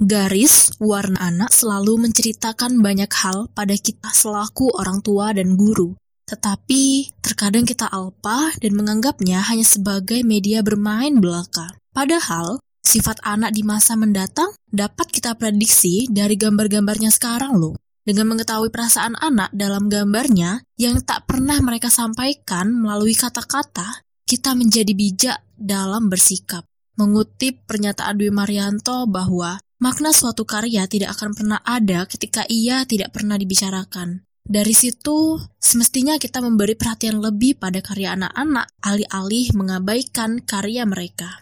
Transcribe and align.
Garis 0.00 0.72
warna 0.80 1.28
anak 1.28 1.52
selalu 1.52 2.08
menceritakan 2.08 2.80
banyak 2.80 3.12
hal 3.20 3.52
pada 3.52 3.76
kita 3.76 4.08
selaku 4.08 4.72
orang 4.72 5.04
tua 5.04 5.36
dan 5.36 5.60
guru. 5.60 5.92
Tetapi 6.24 7.12
terkadang 7.20 7.68
kita 7.68 7.84
alpa 7.84 8.48
dan 8.64 8.80
menganggapnya 8.80 9.44
hanya 9.44 9.68
sebagai 9.68 10.24
media 10.24 10.64
bermain 10.64 11.20
belaka. 11.20 11.76
Padahal 11.92 12.64
sifat 12.80 13.20
anak 13.28 13.52
di 13.52 13.60
masa 13.60 13.92
mendatang 13.92 14.48
dapat 14.72 15.12
kita 15.12 15.36
prediksi 15.36 16.08
dari 16.08 16.32
gambar-gambarnya 16.32 17.12
sekarang 17.12 17.60
loh. 17.60 17.76
Dengan 18.00 18.32
mengetahui 18.32 18.72
perasaan 18.72 19.20
anak 19.20 19.52
dalam 19.52 19.92
gambarnya 19.92 20.64
yang 20.80 21.04
tak 21.04 21.28
pernah 21.28 21.60
mereka 21.60 21.92
sampaikan 21.92 22.72
melalui 22.72 23.12
kata-kata, 23.12 24.00
kita 24.24 24.56
menjadi 24.56 24.96
bijak 24.96 25.44
dalam 25.60 26.08
bersikap. 26.08 26.64
Mengutip 26.96 27.68
pernyataan 27.68 28.16
Dwi 28.16 28.32
Marianto 28.32 29.04
bahwa 29.04 29.60
Makna 29.80 30.12
suatu 30.12 30.44
karya 30.44 30.84
tidak 30.84 31.16
akan 31.16 31.32
pernah 31.32 31.56
ada 31.64 32.04
ketika 32.04 32.44
ia 32.52 32.84
tidak 32.84 33.16
pernah 33.16 33.40
dibicarakan. 33.40 34.28
Dari 34.44 34.76
situ, 34.76 35.40
semestinya 35.56 36.20
kita 36.20 36.44
memberi 36.44 36.76
perhatian 36.76 37.16
lebih 37.16 37.56
pada 37.56 37.80
karya 37.80 38.12
anak-anak, 38.12 38.76
alih-alih 38.84 39.56
mengabaikan 39.56 40.44
karya 40.44 40.84
mereka. 40.84 41.40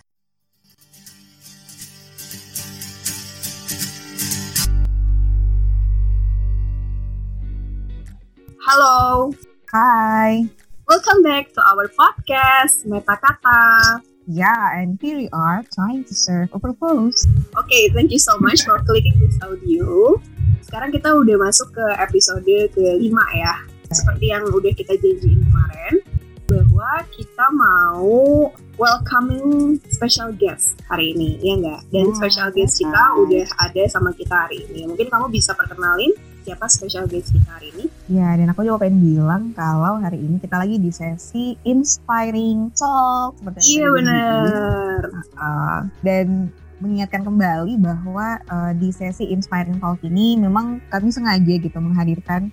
Halo. 8.63 9.35
Hai. 9.75 10.47
Welcome 10.87 11.27
back 11.27 11.51
to 11.59 11.61
our 11.67 11.91
podcast 11.91 12.87
Meta 12.87 13.19
Kata. 13.19 13.99
Yeah, 14.29 14.77
and 14.77 15.01
here 15.01 15.17
we 15.17 15.33
are 15.33 15.65
trying 15.73 16.05
to 16.05 16.13
serve 16.13 16.53
a 16.53 16.61
purpose. 16.61 17.25
Okay, 17.65 17.89
thank 17.97 18.13
you 18.13 18.21
so 18.21 18.37
much 18.45 18.61
for 18.61 18.77
clicking 18.85 19.17
this 19.25 19.41
audio. 19.41 20.21
Sekarang 20.69 20.93
kita 20.93 21.17
udah 21.17 21.49
masuk 21.49 21.73
ke 21.73 21.87
episode 21.97 22.45
kelima 22.77 23.25
ya. 23.33 23.65
Seperti 23.89 24.29
yang 24.29 24.45
udah 24.53 24.69
kita 24.77 25.01
janjiin 25.01 25.49
kemarin, 25.49 26.05
bahwa 26.45 27.09
kita 27.09 27.47
mau 27.57 28.53
welcoming 28.77 29.81
special 29.89 30.37
guest 30.37 30.77
hari 30.93 31.17
ini, 31.17 31.41
ya 31.41 31.57
enggak? 31.57 31.81
Dan 31.89 32.13
oh, 32.13 32.17
special 32.21 32.53
guest 32.53 32.77
kita 32.77 33.01
udah 33.17 33.49
ada 33.65 33.83
sama 33.89 34.13
kita 34.13 34.45
hari 34.45 34.61
ini. 34.69 34.93
Mungkin 34.93 35.09
kamu 35.09 35.33
bisa 35.33 35.57
perkenalin 35.57 36.13
siapa 36.45 36.69
special 36.69 37.09
guest 37.09 37.33
kita 37.33 37.49
hari 37.49 37.73
ini? 37.81 37.89
Ya, 38.09 38.33
dan 38.41 38.49
aku 38.49 38.65
juga 38.65 38.89
pengen 38.89 39.05
bilang 39.05 39.43
kalau 39.53 40.01
hari 40.01 40.17
ini 40.17 40.41
kita 40.41 40.57
lagi 40.57 40.81
di 40.81 40.89
sesi 40.89 41.61
inspiring 41.61 42.73
talk. 42.73 43.37
Iya 43.61 43.93
benar. 43.93 45.01
Uh, 45.37 45.81
dan 46.01 46.49
mengingatkan 46.81 47.21
kembali 47.21 47.77
bahwa 47.77 48.41
uh, 48.49 48.73
di 48.73 48.89
sesi 48.97 49.29
inspiring 49.29 49.77
talk 49.77 50.01
ini 50.09 50.41
memang 50.41 50.81
kami 50.89 51.13
sengaja 51.13 51.55
gitu 51.61 51.77
menghadirkan 51.77 52.49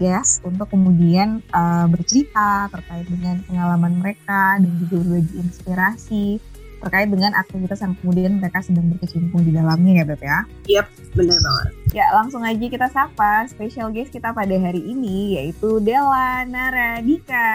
guest 0.00 0.46
untuk 0.46 0.70
kemudian 0.72 1.44
uh, 1.52 1.90
bercerita 1.90 2.70
terkait 2.72 3.04
dengan 3.10 3.42
pengalaman 3.44 4.00
mereka 4.00 4.56
dan 4.56 4.72
juga 4.80 4.96
berbagi 5.04 5.34
inspirasi 5.42 6.26
terkait 6.80 7.08
dengan 7.12 7.36
aktivitas 7.36 7.84
yang 7.84 7.92
kemudian 8.00 8.40
mereka 8.40 8.64
sedang 8.64 8.88
berkecimpung 8.88 9.44
di 9.44 9.52
dalamnya 9.52 10.00
ya 10.00 10.04
Beb 10.08 10.22
ya. 10.24 10.38
Yap, 10.66 10.86
benar 11.12 11.38
banget. 11.38 11.68
Ya 11.92 12.06
langsung 12.16 12.42
aja 12.42 12.66
kita 12.66 12.88
sapa 12.88 13.44
special 13.46 13.92
guest 13.92 14.10
kita 14.10 14.32
pada 14.32 14.56
hari 14.56 14.80
ini 14.80 15.36
yaitu 15.36 15.78
Dela 15.84 16.42
Naradika. 16.48 17.52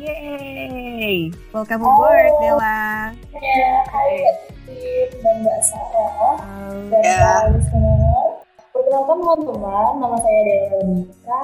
Yeay! 0.00 1.28
Welcome 1.52 1.84
oh. 1.84 1.92
aboard 1.92 2.32
Dela. 2.40 3.12
Ya, 3.36 3.72
hai 3.92 4.12
dan 5.20 5.36
Mbak 5.44 5.60
Sarah. 5.60 6.34
Um, 6.40 6.76
dan 6.88 7.02
yeah. 7.04 7.52
Perkenalkan 8.74 9.16
teman-teman, 9.22 9.92
nama 10.02 10.16
saya 10.18 10.40
Dela 10.42 10.64
Naradika 10.82 11.42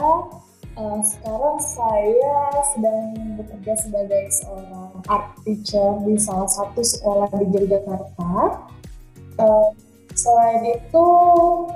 Uh, 0.78 0.96
sekarang 1.04 1.58
saya 1.60 2.36
sedang 2.72 3.12
bekerja 3.36 3.74
sebagai 3.74 4.32
seorang 4.32 4.79
art 5.08 5.38
teacher 5.46 6.02
di 6.04 6.18
salah 6.20 6.50
satu 6.50 6.82
sekolah 6.82 7.30
di 7.38 7.46
Yogyakarta. 7.48 8.32
Uh, 9.40 9.72
selain 10.12 10.76
itu, 10.76 11.06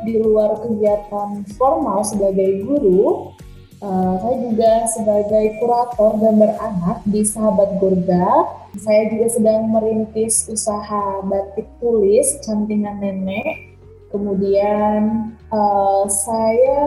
di 0.05 0.21
luar 0.21 0.61
kegiatan 0.61 1.47
formal 1.57 2.05
sebagai 2.05 2.67
guru, 2.67 3.33
uh, 3.81 4.15
saya 4.21 4.37
juga 4.45 4.73
sebagai 4.93 5.45
kurator 5.63 6.21
gambar 6.21 6.53
anak 6.61 6.99
di 7.09 7.25
Sahabat 7.25 7.81
Gurga. 7.81 8.51
Saya 8.75 9.07
juga 9.09 9.27
sedang 9.31 9.71
merintis 9.71 10.51
usaha 10.51 11.23
batik 11.25 11.71
tulis 11.79 12.43
cantingan 12.43 13.01
nenek. 13.01 13.73
Kemudian 14.11 15.35
uh, 15.51 16.07
saya 16.07 16.83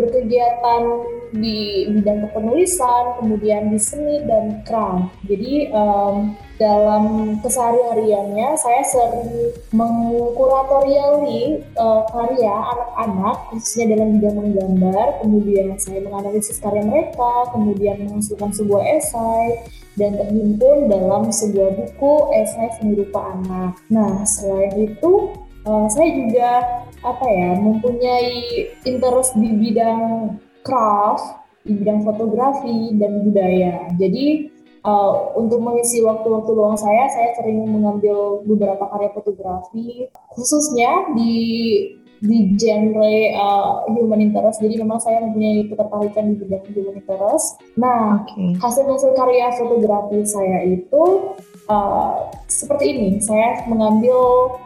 berkegiatan 0.00 0.82
di 1.30 1.86
bidang 1.86 2.26
kepenulisan, 2.26 3.22
kemudian 3.22 3.70
di 3.70 3.78
seni 3.78 4.18
dan 4.26 4.66
craft. 4.66 5.14
Jadi 5.30 5.70
um, 5.70 6.34
dalam 6.58 7.36
kesehari-hariannya 7.40 8.52
saya 8.58 8.82
sering 8.84 9.54
mengkuratoriali 9.72 11.64
uh, 11.78 12.04
karya 12.10 12.52
anak-anak 12.52 13.36
khususnya 13.54 13.96
dalam 13.96 14.18
bidang 14.18 14.36
menggambar, 14.36 15.06
kemudian 15.22 15.78
saya 15.78 16.02
menganalisis 16.02 16.58
karya 16.58 16.82
mereka, 16.84 17.48
kemudian 17.54 18.02
menghasilkan 18.04 18.50
sebuah 18.50 18.82
esai 18.98 19.62
dan 19.96 20.18
terhimpun 20.18 20.90
dalam 20.90 21.30
sebuah 21.30 21.78
buku 21.78 22.14
esai 22.42 22.68
seni 22.76 22.98
rupa 22.98 23.38
anak. 23.38 23.78
Nah, 23.86 24.26
selain 24.26 24.74
itu 24.76 25.30
uh, 25.66 25.86
saya 25.90 26.08
juga 26.14 26.50
apa 27.00 27.26
ya 27.26 27.56
mempunyai 27.56 28.32
interest 28.84 29.36
di 29.36 29.50
bidang 29.56 30.36
craft, 30.60 31.24
di 31.64 31.72
bidang 31.76 32.04
fotografi 32.04 32.92
dan 33.00 33.24
budaya. 33.24 33.88
Jadi 33.96 34.52
uh, 34.84 35.32
untuk 35.36 35.60
mengisi 35.64 36.04
waktu-waktu 36.04 36.50
luang 36.52 36.76
saya, 36.76 37.08
saya 37.08 37.32
sering 37.40 37.64
mengambil 37.68 38.44
beberapa 38.44 38.84
karya 38.92 39.10
fotografi, 39.16 40.08
khususnya 40.36 41.12
di 41.16 41.34
di 42.20 42.52
genre 42.60 43.16
uh, 43.32 43.88
human 43.88 44.20
interest. 44.20 44.60
Jadi 44.60 44.76
memang 44.76 45.00
saya 45.00 45.24
mempunyai 45.24 45.72
ketertarikan 45.72 46.24
di 46.28 46.34
bidang 46.36 46.64
human 46.68 47.00
interest. 47.00 47.56
Nah, 47.80 48.28
hasil-hasil 48.60 49.16
karya 49.16 49.48
fotografi 49.56 50.20
saya 50.28 50.68
itu 50.68 51.32
uh, 51.70 52.34
seperti 52.50 52.84
ini. 52.92 53.08
Saya 53.22 53.62
mengambil 53.70 54.18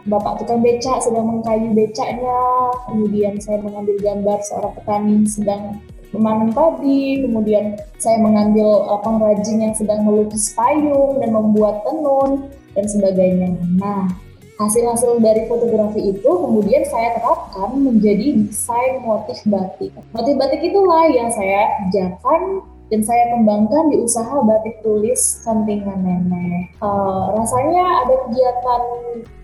bapak 0.09 0.41
tukang 0.41 0.65
beca 0.65 0.97
sedang 0.97 1.29
mengkayu 1.29 1.71
becanya, 1.77 2.41
kemudian 2.89 3.37
saya 3.37 3.61
mengambil 3.61 3.95
gambar 4.01 4.39
seorang 4.41 4.73
petani 4.73 5.17
sedang 5.29 5.63
memanen 6.09 6.49
padi, 6.55 7.21
kemudian 7.21 7.77
saya 8.01 8.17
mengambil 8.17 8.89
uh, 8.89 8.99
pengrajin 9.05 9.61
yang 9.61 9.75
sedang 9.77 10.01
melukis 10.01 10.51
payung 10.57 11.21
dan 11.21 11.29
membuat 11.29 11.85
tenun 11.85 12.49
dan 12.73 12.85
sebagainya. 12.89 13.55
Nah, 13.79 14.09
hasil-hasil 14.55 15.19
dari 15.19 15.47
fotografi 15.51 16.15
itu 16.15 16.31
kemudian 16.31 16.83
saya 16.87 17.19
terapkan 17.19 17.75
menjadi 17.75 18.47
desain 18.47 19.03
motif 19.03 19.43
batik. 19.47 19.91
Motif 20.15 20.35
batik 20.39 20.63
itulah 20.63 21.11
yang 21.11 21.27
saya 21.31 21.83
kerjakan 21.83 22.63
dan 22.95 23.03
saya 23.03 23.27
kembangkan 23.35 23.91
di 23.91 23.99
usaha 23.99 24.39
batik 24.47 24.79
tulis 24.79 25.19
sampingan 25.43 25.99
nenek. 25.99 26.71
Uh, 26.79 27.35
rasanya 27.35 28.07
ada 28.07 28.15
kegiatan 28.23 28.81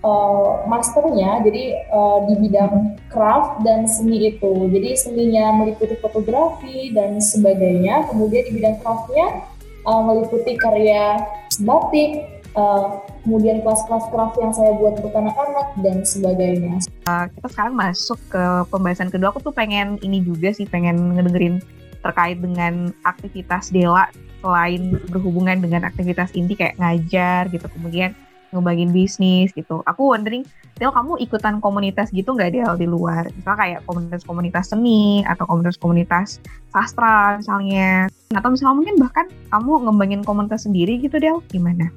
uh, 0.07 0.63
masternya, 0.71 1.43
jadi 1.43 1.83
uh, 1.91 2.23
di 2.31 2.47
bidang 2.47 2.95
craft 3.11 3.59
dan 3.67 3.83
seni 3.83 4.31
itu. 4.31 4.71
Jadi 4.71 4.95
seninya 4.95 5.51
meliputi 5.51 5.99
fotografi 5.99 6.95
dan 6.95 7.19
sebagainya. 7.19 8.07
Kemudian 8.07 8.47
di 8.47 8.51
bidang 8.55 8.79
craftnya 8.79 9.43
uh, 9.83 9.99
meliputi 9.99 10.55
karya 10.55 11.19
batik, 11.67 12.23
uh, 12.55 13.03
kemudian 13.27 13.59
kelas-kelas 13.67 14.07
craft 14.15 14.39
yang 14.39 14.55
saya 14.55 14.79
buat 14.79 14.95
untuk 14.95 15.11
anak-anak 15.11 15.75
dan 15.83 16.07
sebagainya. 16.07 16.79
Uh, 17.03 17.27
kita 17.35 17.51
sekarang 17.51 17.75
masuk 17.75 18.19
ke 18.31 18.43
pembahasan 18.71 19.11
kedua. 19.11 19.35
Aku 19.35 19.43
tuh 19.43 19.51
pengen 19.51 19.99
ini 19.99 20.23
juga 20.23 20.55
sih, 20.55 20.63
pengen 20.63 21.19
ngedengerin 21.19 21.59
terkait 22.01 22.37
dengan 22.41 22.89
aktivitas 23.05 23.69
Dela 23.69 24.09
selain 24.41 24.97
berhubungan 25.13 25.61
dengan 25.61 25.85
aktivitas 25.85 26.33
inti 26.33 26.57
kayak 26.57 26.77
ngajar 26.81 27.45
gitu 27.53 27.69
kemudian 27.77 28.17
ngebagin 28.51 28.91
bisnis 28.91 29.49
gitu. 29.55 29.79
Aku 29.87 30.11
wondering, 30.11 30.43
Del 30.75 30.91
kamu 30.91 31.21
ikutan 31.23 31.63
komunitas 31.63 32.11
gitu 32.11 32.35
nggak 32.35 32.51
Del 32.51 32.73
di 32.75 32.87
luar? 32.89 33.31
Misalnya 33.31 33.59
kayak 33.59 33.79
komunitas-komunitas 33.87 34.75
seni 34.75 35.23
atau 35.23 35.47
komunitas-komunitas 35.47 36.43
sastra 36.73 37.39
misalnya. 37.39 38.11
Atau 38.35 38.51
misalnya 38.51 38.75
mungkin 38.75 38.95
bahkan 38.99 39.25
kamu 39.53 39.87
ngembangin 39.87 40.21
komunitas 40.27 40.67
sendiri 40.67 40.99
gitu 40.99 41.15
Del, 41.17 41.39
gimana? 41.47 41.87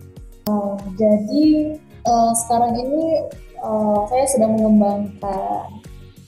Uh, 0.47 0.77
jadi 0.95 1.75
uh, 2.07 2.33
sekarang 2.37 2.77
ini 2.77 3.25
uh, 3.65 4.05
saya 4.13 4.25
sedang 4.29 4.61
mengembangkan 4.61 5.84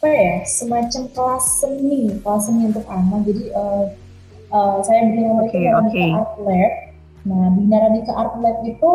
apa 0.07 0.15
ya 0.15 0.35
semacam 0.47 1.03
kelas 1.11 1.45
seni 1.59 2.15
kelas 2.23 2.43
seni 2.47 2.71
untuk 2.71 2.87
anak 2.87 3.27
jadi 3.27 3.45
uh, 3.59 3.85
uh, 4.55 4.79
saya 4.87 5.03
nama 5.03 5.43
okay, 5.43 5.67
itu 5.67 5.75
okay. 5.83 6.11
Art 6.15 6.35
Lab 6.39 6.73
nah 7.27 7.47
di 7.59 7.63
Naradika 7.67 8.13
Art 8.15 8.35
Lab 8.39 8.57
itu 8.63 8.91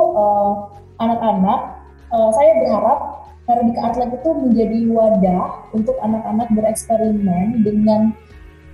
anak 1.03 1.19
anak-anak 1.19 1.59
uh, 2.15 2.31
saya 2.31 2.51
berharap 2.63 2.99
Narodika 3.43 3.79
Art 3.83 3.95
Lab 3.99 4.11
itu 4.15 4.29
menjadi 4.31 4.79
wadah 4.87 5.43
untuk 5.75 5.99
anak-anak 5.99 6.47
bereksperimen 6.55 7.59
dengan 7.67 8.15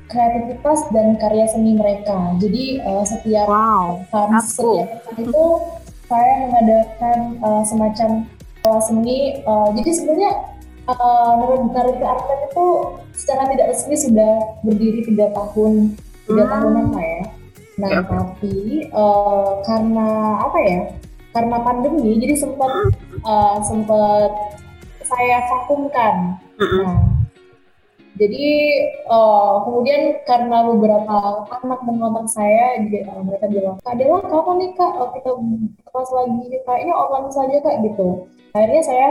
kreativitas 0.07 0.87
dan 0.95 1.19
karya 1.19 1.49
seni 1.51 1.75
mereka. 1.75 2.31
Jadi 2.39 2.79
uh, 2.79 3.03
setiap 3.03 3.49
wow, 3.49 3.99
pekan, 4.07 4.39
setiap 4.39 4.87
pekan 5.03 5.15
itu 5.25 5.45
saya 6.07 6.33
mengadakan 6.47 7.19
uh, 7.41 7.63
semacam 7.65 8.09
kelas 8.61 8.85
seni. 8.87 9.41
Uh, 9.43 9.73
jadi 9.75 9.89
sebenarnya 9.97 10.31
uh, 10.87 11.67
Art 11.75 12.23
Lab 12.27 12.41
itu 12.47 12.65
secara 13.13 13.43
tidak 13.51 13.75
resmi 13.75 13.95
sudah 13.99 14.33
berdiri 14.63 15.03
tiga 15.03 15.29
tahun, 15.35 15.95
tiga 16.25 16.43
hmm. 16.47 16.51
tahunan 16.51 16.85
lah 16.95 17.05
ya. 17.05 17.23
Nah, 17.77 17.89
okay. 17.93 18.09
tapi 18.09 18.55
uh, 18.89 19.61
karena 19.61 20.07
apa 20.41 20.59
ya? 20.65 20.79
Karena 21.35 21.57
pandemi, 21.61 22.17
jadi 22.17 22.33
sempat 22.33 22.71
uh, 23.21 23.61
sempat 23.61 24.31
saya 25.05 25.45
vakumkan. 25.45 26.41
Nah, 26.57 26.97
jadi 28.17 28.49
uh, 29.05 29.61
kemudian 29.61 30.17
karena 30.25 30.65
beberapa 30.65 31.45
anak 31.61 31.79
mengontak 31.85 32.25
saya, 32.33 32.81
jadi 32.81 33.05
uh, 33.13 33.21
mereka 33.21 33.45
bilang, 33.45 33.77
Kak 33.85 34.01
Dewa 34.01 34.25
kapan 34.25 34.55
nih 34.57 34.69
kak 34.73 34.93
kita 35.13 35.31
kelas 35.85 36.09
lagi? 36.09 36.45
Kayaknya 36.65 36.93
online 36.97 37.29
saja 37.29 37.55
kak 37.61 37.77
gitu. 37.85 38.25
Akhirnya 38.57 38.81
saya 38.81 39.09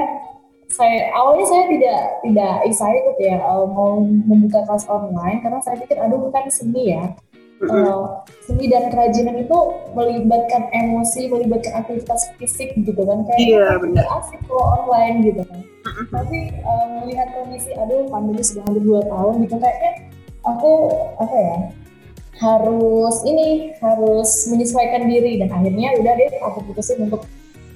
saya 0.67 1.15
awalnya 1.15 1.47
saya 1.47 1.65
tidak 1.71 2.01
tidak 2.27 2.55
excited 2.67 3.17
ya 3.23 3.39
uh, 3.39 3.65
mau 3.71 4.03
membuka 4.03 4.67
kelas 4.67 4.85
online 4.91 5.39
karena 5.41 5.63
saya 5.63 5.79
pikir 5.79 5.95
aduh 5.99 6.19
bukan 6.19 6.51
seni 6.51 6.97
ya 6.97 7.15
uh, 7.65 8.21
seni 8.45 8.69
dan 8.69 8.93
kerajinan 8.93 9.41
itu 9.41 9.59
melibatkan 9.97 10.69
emosi, 10.73 11.33
melibatkan 11.33 11.81
aktivitas 11.85 12.29
fisik 12.37 12.77
gitu 12.77 13.01
kan 13.01 13.25
kayak 13.25 13.41
iya, 13.41 13.69
benar. 13.81 14.05
asik 14.21 14.41
kalau 14.45 14.85
online 14.85 15.25
gitu 15.25 15.43
kan. 15.47 15.61
Tapi 16.13 16.39
uh, 16.61 16.87
melihat 17.01 17.33
kondisi, 17.33 17.73
aduh 17.79 18.05
pandemi 18.13 18.43
sudah 18.45 18.63
hampir 18.69 18.83
dua 18.85 19.01
tahun 19.09 19.35
gitu 19.49 19.57
kayaknya 19.57 19.93
aku 20.45 20.73
apa 21.19 21.37
ya 21.37 21.59
harus 22.37 23.17
ini 23.25 23.73
harus 23.81 24.29
menyesuaikan 24.53 25.09
diri 25.09 25.41
dan 25.41 25.49
akhirnya 25.49 25.97
udah 25.97 26.13
deh 26.21 26.31
aku 26.45 26.59
putusin 26.69 27.09
untuk 27.09 27.25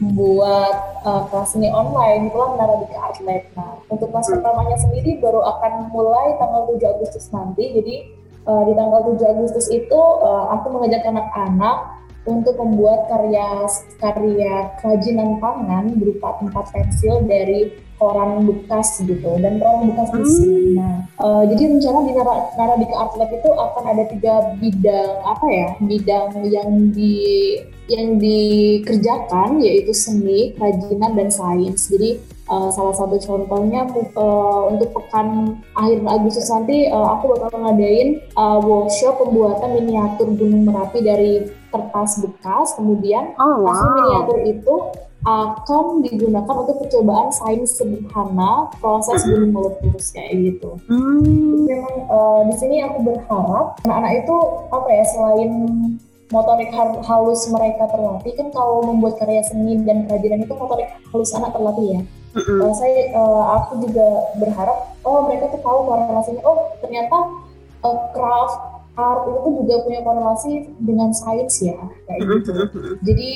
membuat 0.00 1.04
uh, 1.04 1.28
kelas 1.28 1.52
seni 1.52 1.68
online 1.68 2.32
itulah 2.32 2.56
menara 2.56 2.74
Art 2.96 3.20
Lab. 3.20 3.44
Nah, 3.52 3.76
untuk 3.92 4.08
kelas 4.08 4.32
pertamanya 4.32 4.76
sendiri 4.80 5.20
baru 5.20 5.44
akan 5.44 5.92
mulai 5.92 6.34
tanggal 6.40 6.64
7 6.72 6.96
Agustus 6.96 7.28
nanti. 7.28 7.64
Jadi 7.76 7.94
uh, 8.48 8.64
di 8.64 8.72
tanggal 8.72 9.00
7 9.12 9.32
Agustus 9.36 9.68
itu 9.68 10.00
uh, 10.00 10.56
aku 10.56 10.72
mengajak 10.72 11.04
anak-anak 11.04 12.00
untuk 12.28 12.54
membuat 12.60 13.08
karya 13.08 13.64
karya 13.96 14.76
kerajinan 14.80 15.40
tangan 15.40 15.96
berupa 15.96 16.36
tempat 16.36 16.68
pensil 16.68 17.24
dari 17.24 17.72
koran 18.00 18.48
bekas 18.48 19.04
gitu 19.04 19.36
dan 19.40 19.60
koran 19.60 19.92
bekas 19.92 20.08
di 20.16 20.24
sini. 20.24 20.56
Hmm. 20.56 20.72
Nah, 20.76 20.96
uh, 21.20 21.42
jadi 21.44 21.62
rencana 21.68 21.98
di 22.08 22.12
Nara, 22.16 22.74
di 22.80 22.86
Art 22.96 23.12
Lab 23.20 23.30
itu 23.32 23.50
akan 23.52 23.84
ada 23.84 24.04
tiga 24.08 24.34
bidang 24.56 25.12
apa 25.24 25.46
ya? 25.52 25.68
Bidang 25.84 26.28
yang 26.48 26.70
di 26.96 27.16
yang 27.92 28.16
dikerjakan 28.16 29.60
yaitu 29.60 29.92
seni, 29.92 30.56
kerajinan 30.56 31.12
dan 31.12 31.28
sains. 31.28 31.92
Jadi 31.92 32.16
Uh, 32.50 32.66
salah 32.74 32.90
satu 32.98 33.14
contohnya 33.22 33.86
uh, 34.18 34.62
untuk 34.66 34.90
pekan 34.90 35.54
akhir 35.78 36.02
Agustus 36.02 36.50
nanti 36.50 36.90
uh, 36.90 37.14
aku 37.14 37.38
bakal 37.38 37.62
ngadain 37.62 38.18
uh, 38.34 38.58
workshop 38.58 39.22
pembuatan 39.22 39.78
miniatur 39.78 40.34
Gunung 40.34 40.66
Merapi 40.66 40.98
dari 40.98 41.46
kertas 41.70 42.18
bekas. 42.18 42.74
Kemudian 42.74 43.38
oh, 43.38 43.62
wow. 43.62 43.70
hasil 43.70 43.88
miniatur 43.94 44.38
itu 44.42 44.74
akan 45.20 46.00
digunakan 46.00 46.54
untuk 46.64 46.80
percobaan 46.80 47.28
sains 47.28 47.76
sederhana 47.76 48.72
proses 48.80 49.20
gunung 49.28 49.52
meletus 49.52 50.16
kayak 50.16 50.32
gitu. 50.32 50.80
Hmm. 50.88 51.20
Jadi 51.20 51.76
memang 51.76 51.96
uh, 52.08 52.40
di 52.48 52.54
sini 52.56 52.80
aku 52.80 53.04
berharap 53.04 53.76
anak-anak 53.84 54.12
itu 54.24 54.36
apa 54.72 54.88
ya 54.88 55.04
selain 55.12 55.50
motorik 56.30 56.70
halus 57.04 57.42
mereka 57.50 57.90
terlatih 57.90 58.32
kan 58.38 58.48
kalau 58.54 58.86
membuat 58.86 59.18
karya 59.18 59.42
seni 59.42 59.82
dan 59.82 60.06
kerajinan 60.06 60.46
itu 60.46 60.54
motorik 60.54 60.88
halus 61.10 61.34
anak 61.34 61.50
terlatih 61.54 62.00
ya 62.00 62.02
Mm-hmm. 62.30 62.62
Uh, 62.62 62.74
saya 62.78 63.10
uh, 63.10 63.42
aku 63.58 63.90
juga 63.90 64.06
berharap 64.38 64.94
oh 65.02 65.26
mereka 65.26 65.50
tuh 65.50 65.58
tahu 65.66 65.82
korelasinya 65.82 66.38
oh 66.46 66.78
ternyata 66.78 67.26
uh, 67.82 67.98
craft 68.14 68.86
art 68.94 69.26
itu 69.26 69.38
tuh 69.42 69.52
juga 69.58 69.74
punya 69.82 70.00
korelasi 70.06 70.70
dengan 70.78 71.10
sains 71.10 71.58
ya 71.58 71.74
kayak 72.06 72.22
gitu. 72.22 72.54
Jadi 73.02 73.30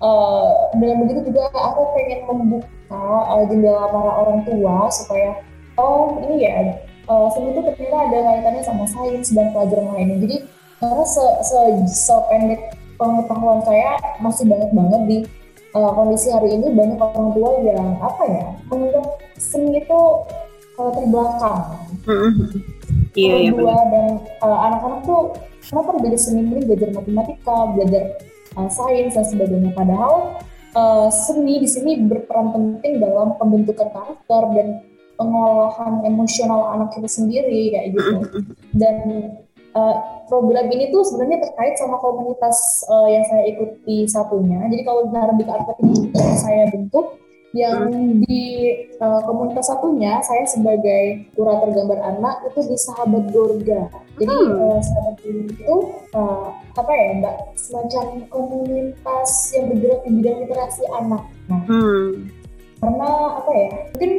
uh, 0.00 0.72
dengan 0.72 1.04
begitu 1.04 1.28
juga 1.28 1.52
aku 1.52 1.92
pengen 1.92 2.20
membuka 2.32 3.04
uh, 3.28 3.44
jendela 3.44 3.92
para 3.92 4.12
orang 4.24 4.40
tua 4.48 4.88
supaya 4.88 5.36
oh 5.76 6.16
ini 6.24 6.48
ya 6.48 6.80
uh, 7.12 7.28
seni 7.36 7.52
itu 7.52 7.60
ternyata 7.60 8.08
ada 8.08 8.18
kaitannya 8.24 8.62
sama 8.64 8.84
sains 8.88 9.36
dan 9.36 9.52
pelajaran 9.52 9.92
lainnya. 9.92 10.16
Jadi 10.16 10.36
karena 10.80 11.04
se, 11.04 11.24
se, 11.44 11.60
se 11.86 12.16
pendek 12.32 12.72
pengetahuan 12.96 13.60
saya 13.64 14.00
masih 14.20 14.48
banyak 14.48 14.70
banget 14.72 15.02
di 15.08 15.18
uh, 15.76 15.92
kondisi 15.92 16.28
hari 16.32 16.56
ini 16.56 16.72
banyak 16.72 16.98
orang 16.98 17.28
tua 17.36 17.50
yang 17.64 17.88
apa 18.00 18.22
ya 18.28 18.46
menganggap 18.72 19.06
seni 19.36 19.80
itu 19.80 20.00
uh, 20.80 20.90
terbelakang. 20.92 21.60
Mm-hmm. 22.08 22.48
Iya, 23.10 23.34
iya, 23.42 23.50
dua 23.50 23.74
dan 23.90 24.22
uh, 24.38 24.58
anak-anak 24.70 25.00
tuh 25.02 25.22
kenapa 25.66 25.90
belajar 25.98 26.20
seni 26.20 26.40
ini 26.46 26.62
belajar 26.62 26.88
matematika, 26.94 27.56
belajar 27.74 28.02
uh, 28.56 28.68
sains 28.70 29.14
dan 29.18 29.26
sebagainya. 29.26 29.70
Padahal 29.74 30.40
uh, 30.78 31.08
seni 31.10 31.60
di 31.60 31.68
sini 31.68 32.00
berperan 32.06 32.54
penting 32.54 33.02
dalam 33.02 33.34
pembentukan 33.36 33.90
karakter 33.90 34.42
dan 34.56 34.68
pengolahan 35.20 36.00
emosional 36.08 36.72
anak 36.72 36.96
kita 36.96 37.08
sendiri 37.10 37.76
kayak 37.76 37.92
gitu. 37.92 38.16
Dan 38.72 38.96
uh, 39.74 40.24
program 40.26 40.70
ini 40.70 40.90
tuh 40.94 41.02
sebenarnya 41.02 41.42
terkait 41.42 41.74
sama 41.76 41.98
komunitas 41.98 42.86
uh, 42.86 43.08
yang 43.10 43.24
saya 43.26 43.44
ikuti 43.50 44.06
satunya. 44.06 44.62
Jadi 44.70 44.82
kalau 44.86 45.06
di 45.10 45.44
Artep 45.46 45.76
ini 45.82 46.10
saya 46.38 46.70
bentuk, 46.70 47.20
yang 47.50 47.90
di 48.22 48.70
uh, 49.02 49.20
komunitas 49.26 49.66
satunya 49.66 50.22
saya 50.22 50.46
sebagai 50.46 51.26
kurator 51.34 51.74
gambar 51.74 51.98
anak 52.14 52.46
itu 52.46 52.62
di 52.70 52.76
Sahabat 52.78 53.26
Gorga. 53.34 53.90
Jadi 54.22 54.36
hmm. 54.38 54.54
uh, 54.54 54.78
Sahabat 54.78 55.16
Gorga 55.18 55.50
itu 55.50 55.76
uh, 56.14 56.46
apa 56.78 56.92
ya 56.94 57.06
mbak 57.18 57.36
semacam 57.58 58.04
komunitas 58.30 59.30
yang 59.50 59.64
bergerak 59.74 60.00
di 60.06 60.10
bidang 60.22 60.36
literasi 60.46 60.82
anak. 60.94 61.22
Nah, 61.50 61.62
hmm. 61.66 62.30
karena 62.78 63.10
apa 63.42 63.50
ya 63.50 63.70
mungkin 63.98 64.12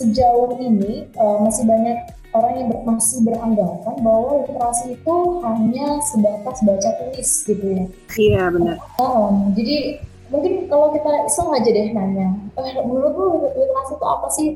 sejauh 0.00 0.56
ini 0.56 1.12
uh, 1.20 1.44
masih 1.44 1.68
banyak 1.68 1.98
orang 2.32 2.52
yang 2.56 2.68
ber, 2.72 2.78
masih 2.88 3.18
beranggapan 3.24 3.94
bahwa 4.00 4.30
literasi 4.44 4.96
itu 4.96 5.16
hanya 5.44 5.86
sebatas 6.00 6.58
baca 6.64 6.90
tulis 6.98 7.30
gitu 7.44 7.64
ya. 7.64 7.84
Iya 8.16 8.42
benar. 8.48 8.76
Um, 8.96 9.52
jadi 9.52 10.00
mungkin 10.32 10.64
kalau 10.72 10.88
kita 10.96 11.12
iseng 11.28 11.52
aja 11.52 11.68
deh 11.68 11.92
nanya, 11.92 12.28
eh, 12.56 12.80
menurut 12.88 13.12
lu 13.12 13.26
literasi 13.52 13.92
itu 14.00 14.06
apa 14.08 14.26
sih 14.32 14.46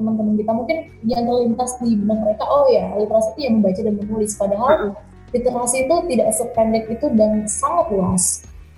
teman-teman 0.00 0.34
kita? 0.40 0.52
Mungkin 0.56 0.78
yang 1.04 1.28
terlintas 1.28 1.76
di 1.84 1.92
benak 1.92 2.18
mereka, 2.24 2.44
oh 2.48 2.64
ya 2.72 2.88
literasi 2.96 3.28
itu 3.36 3.40
yang 3.44 3.54
membaca 3.60 3.80
dan 3.84 3.94
menulis. 4.00 4.32
Padahal 4.40 4.68
uh 4.72 4.80
-uh. 4.88 4.92
literasi 5.36 5.76
itu 5.84 5.96
tidak 6.08 6.28
sependek 6.32 6.84
itu 6.88 7.06
dan 7.14 7.44
sangat 7.44 7.86
luas. 7.92 8.24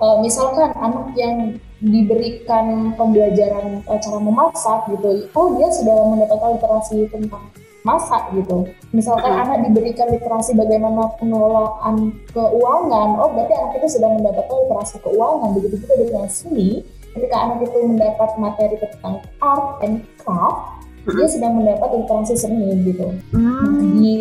Uh, 0.03 0.19
misalkan 0.19 0.75
anak 0.83 1.15
yang 1.15 1.55
diberikan 1.79 2.91
pembelajaran 2.99 3.87
uh, 3.87 3.99
cara 4.03 4.19
memasak 4.19 4.91
gitu, 4.91 5.31
oh 5.31 5.55
dia 5.55 5.71
sudah 5.71 5.95
mendapatkan 6.11 6.59
literasi 6.59 7.07
tentang 7.07 7.47
masak 7.83 8.31
gitu. 8.35 8.71
Misalkan 8.95 9.31
hmm. 9.35 9.43
anak 9.43 9.59
diberikan 9.69 10.09
literasi 10.11 10.55
bagaimana 10.55 11.11
pengelolaan 11.19 12.15
keuangan, 12.31 13.09
oh 13.19 13.31
berarti 13.35 13.55
anak 13.59 13.73
itu 13.83 13.99
sudah 13.99 14.11
mendapatkan 14.11 14.57
literasi 14.67 14.97
keuangan. 15.03 15.49
Begitu 15.59 15.75
juga 15.83 15.95
dengan 15.99 16.27
seni, 16.31 16.87
ketika 17.13 17.37
anak 17.37 17.59
itu 17.67 17.79
mendapat 17.83 18.31
materi 18.39 18.77
tentang 18.79 19.19
art 19.43 19.83
and 19.83 20.07
craft, 20.23 20.87
hmm. 21.07 21.19
dia 21.19 21.27
sedang 21.27 21.59
mendapat 21.59 21.91
literasi 21.91 22.35
seni 22.39 22.71
gitu. 22.87 23.07
Hmm. 23.35 23.43
Nah, 23.43 23.83
di 23.99 24.15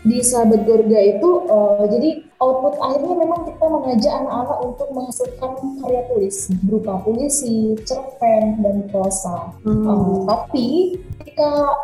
di 0.00 0.16
sahabat 0.24 0.64
Gorga 0.64 0.96
itu, 0.96 1.30
uh, 1.50 1.84
jadi 1.90 2.24
output 2.40 2.80
akhirnya 2.80 3.14
memang 3.20 3.44
kita 3.44 3.64
mengajak 3.68 4.12
anak-anak 4.16 4.58
untuk 4.64 4.88
menghasilkan 4.96 5.50
karya 5.82 6.02
tulis 6.08 6.36
berupa 6.64 6.96
puisi, 7.04 7.76
cerpen, 7.84 8.64
dan 8.64 8.86
prosa. 8.88 9.52
Hmm. 9.66 9.84
Uh, 9.84 10.24
tapi 10.24 10.96
ketika 11.20 11.74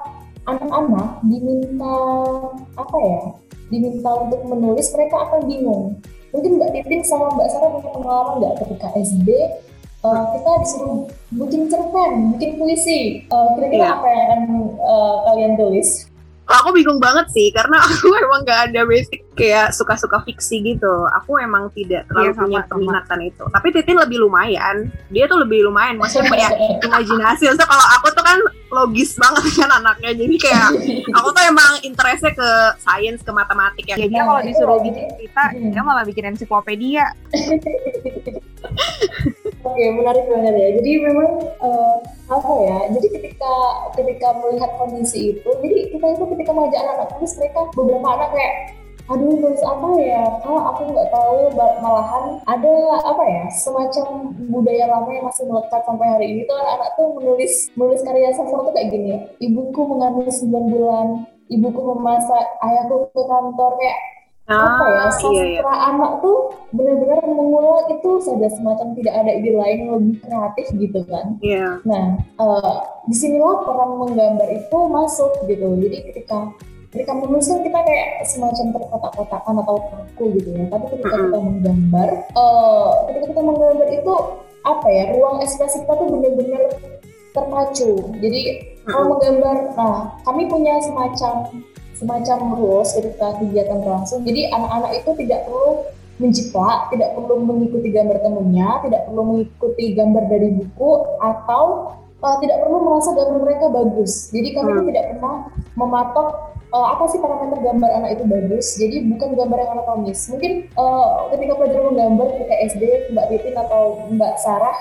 anak-anak 0.47 1.09
diminta 1.26 1.97
apa 2.79 2.97
ya 3.03 3.21
diminta 3.71 4.11
untuk 4.15 4.41
menulis 4.47 4.87
mereka 4.95 5.17
akan 5.26 5.41
bingung 5.47 5.85
mungkin 6.31 6.59
Mbak 6.59 6.71
Titin 6.75 7.03
sama 7.03 7.35
Mbak 7.35 7.49
Sarah 7.50 7.71
punya 7.75 7.91
pengalaman 7.91 8.35
nggak 8.43 8.55
ketika 8.62 8.88
SD 8.99 9.29
uh, 10.07 10.15
eh, 10.15 10.25
kita 10.38 10.50
disuruh 10.62 10.99
bikin 11.35 11.62
cerpen, 11.71 12.12
bikin 12.37 12.50
puisi 12.61 13.00
uh, 13.31 13.57
kira-kira 13.59 13.85
yeah. 13.91 13.97
apa 13.99 14.07
yang 14.07 14.23
akan 14.26 14.41
uh, 14.79 15.15
kalian 15.31 15.53
tulis? 15.59 15.88
Aku 16.47 16.71
bingung 16.71 17.03
banget 17.03 17.26
sih 17.35 17.50
karena 17.50 17.83
aku 17.87 18.15
emang 18.15 18.47
gak 18.47 18.71
ada 18.71 18.87
basic 18.87 19.26
kayak 19.37 19.75
suka-suka 19.76 20.25
fiksi 20.25 20.65
gitu. 20.65 20.95
Aku 21.23 21.37
emang 21.37 21.69
tidak 21.76 22.09
terlalu 22.09 22.33
sama, 22.33 22.43
punya 22.49 22.61
sama. 22.65 22.71
peminatan 22.73 23.21
itu. 23.29 23.45
Tapi 23.53 23.69
Titin 23.75 23.99
lebih 24.00 24.19
lumayan. 24.25 24.76
Dia 25.12 25.29
tuh 25.29 25.45
lebih 25.45 25.69
lumayan. 25.69 26.00
Maksudnya 26.00 26.33
kayak 26.33 26.53
imajinasi. 26.88 27.50
Maksudnya 27.50 27.69
kalau 27.69 27.87
aku 28.00 28.07
tuh 28.17 28.25
kan 28.25 28.38
logis 28.73 29.12
banget 29.21 29.45
kan 29.61 29.71
anaknya. 29.76 30.11
Jadi 30.17 30.35
kayak 30.41 30.69
aku 31.12 31.29
tuh 31.37 31.43
emang 31.45 31.73
interestnya 31.85 32.33
ke 32.33 32.50
sains, 32.81 33.21
ke 33.21 33.31
matematik 33.31 33.85
ya. 33.85 34.00
Nah, 34.00 34.09
kalau 34.09 34.41
itu 34.41 34.49
disuruh 34.55 34.79
bikin 34.81 35.05
cerita, 35.21 35.43
dia 35.53 35.83
malah 35.85 36.05
bikin 36.09 36.25
ensiklopedia. 36.33 37.05
Oke, 39.66 39.82
menarik 39.90 40.25
banget 40.30 40.54
ya. 40.54 40.68
Jadi 40.78 40.90
memang 41.02 41.30
eh, 41.42 41.96
apa 42.30 42.52
ya? 42.62 42.78
Jadi 42.94 43.06
ketika 43.18 43.54
ketika 43.99 44.28
melihat 44.38 44.70
kondisi 44.78 45.35
itu, 45.35 45.50
jadi 45.58 45.90
kita 45.90 46.06
itu 46.14 46.25
ketika 46.38 46.50
mengajak 46.54 46.80
anak-anak 46.87 47.11
tulis 47.18 47.35
mereka 47.35 47.61
beberapa 47.75 48.06
anak 48.14 48.30
kayak 48.30 48.54
aduh 49.06 49.38
tulis 49.38 49.62
apa 49.62 49.88
ya 50.02 50.23
kak 50.42 50.62
aku 50.66 50.82
nggak 50.90 51.08
tahu 51.14 51.38
malahan 51.54 52.42
ada 52.42 52.75
apa 53.06 53.23
ya 53.23 53.44
semacam 53.54 54.35
budaya 54.50 54.90
lama 54.90 55.06
yang 55.14 55.30
masih 55.30 55.46
melekat 55.46 55.78
sampai 55.87 56.11
hari 56.11 56.26
ini 56.35 56.40
tuh 56.42 56.58
anak-anak 56.58 56.90
tuh 56.99 57.06
menulis 57.14 57.70
menulis 57.78 58.02
karya 58.02 58.35
sastra 58.35 58.66
tuh 58.66 58.75
kayak 58.75 58.90
gini 58.90 59.14
ya 59.14 59.18
ibuku 59.46 59.78
mengandung 59.87 60.26
9 60.26 60.75
bulan 60.75 61.23
ibuku 61.46 61.80
memasak 61.87 62.44
ayahku 62.66 63.06
ke 63.14 63.23
kantor 63.30 63.70
kayak 63.78 63.99
apa 64.47 64.85
ya 64.87 65.03
Ah, 65.03 65.11
sastra 65.11 65.35
iya, 65.35 65.59
iya. 65.59 65.75
anak 65.91 66.23
tuh 66.23 66.55
benar-benar 66.71 67.19
mengulang 67.26 67.83
itu 67.91 68.11
saja 68.23 68.47
semacam 68.47 68.95
tidak 68.95 69.15
ada 69.19 69.31
ide 69.35 69.59
lain 69.59 69.79
yang 69.83 69.93
lebih 69.99 70.17
kreatif 70.23 70.67
gitu 70.79 71.00
kan 71.11 71.26
Iya. 71.43 71.83
nah 71.83 72.05
eh, 72.15 72.76
di 73.11 73.15
sinilah 73.15 73.67
peran 73.67 73.91
menggambar 73.99 74.49
itu 74.55 74.79
masuk 74.87 75.35
gitu 75.50 75.67
jadi 75.83 75.97
ketika 76.15 76.55
ketika 76.95 77.12
menulis 77.12 77.50
kan 77.50 77.61
kita 77.61 77.79
kayak 77.83 78.09
semacam 78.23 78.67
terkotak-kotakan 78.71 79.55
atau 79.67 79.76
kaku 79.83 80.25
gitu 80.38 80.49
ya 80.55 80.65
tapi 80.71 80.85
ketika 80.95 81.11
Mm-mm. 81.11 81.26
kita 81.26 81.38
menggambar 81.43 82.09
eh, 82.31 82.91
ketika 83.11 83.26
kita 83.35 83.43
menggambar 83.43 83.88
itu 83.91 84.15
apa 84.62 84.87
ya 84.91 85.05
ruang 85.11 85.37
ekspresi 85.43 85.83
kita 85.83 85.93
tuh 85.95 86.07
benar-benar 86.07 86.62
terpacu 87.35 87.91
jadi 88.23 88.41
kalau 88.87 89.19
menggambar 89.19 89.57
nah 89.75 90.15
kami 90.23 90.47
punya 90.47 90.79
semacam 90.81 91.50
semacam 91.97 92.38
rules 92.61 92.93
ketika 92.93 93.41
kegiatan 93.41 93.81
berlangsung 93.81 94.21
jadi 94.23 94.53
anak-anak 94.53 94.93
itu 95.00 95.11
tidak 95.25 95.49
perlu 95.49 95.88
menjiplak, 96.17 96.88
tidak 96.93 97.12
perlu 97.12 97.45
mengikuti 97.45 97.93
gambar 97.93 98.25
temunya, 98.25 98.81
tidak 98.88 99.05
perlu 99.05 99.23
mengikuti 99.37 99.93
gambar 99.93 100.25
dari 100.33 100.49
buku 100.49 100.91
atau 101.21 101.93
uh, 102.25 102.37
tidak 102.41 102.65
perlu 102.65 102.79
merasa 102.88 103.12
gambar 103.12 103.37
mereka 103.45 103.67
bagus. 103.69 104.33
Jadi 104.33 104.49
kami 104.57 104.71
Hmm. 104.73 104.88
tidak 104.88 105.05
pernah 105.12 105.37
mematok 105.76 106.29
uh, 106.73 106.87
apa 106.97 107.05
sih 107.12 107.21
parameter 107.21 107.61
gambar 107.61 107.91
anak 108.00 108.11
itu 108.17 108.25
bagus. 108.25 108.67
Jadi 108.81 108.97
bukan 109.12 109.29
gambar 109.37 109.59
yang 109.61 109.71
anatomis. 109.76 110.19
Mungkin 110.33 110.53
uh, 110.81 111.29
ketika 111.37 111.53
pelajar 111.61 111.81
menggambar 111.85 112.26
ketika 112.41 112.55
SD, 112.73 112.83
Mbak 113.12 113.26
Titin 113.33 113.55
atau 113.61 113.83
Mbak 114.09 114.35
Sarah 114.41 114.76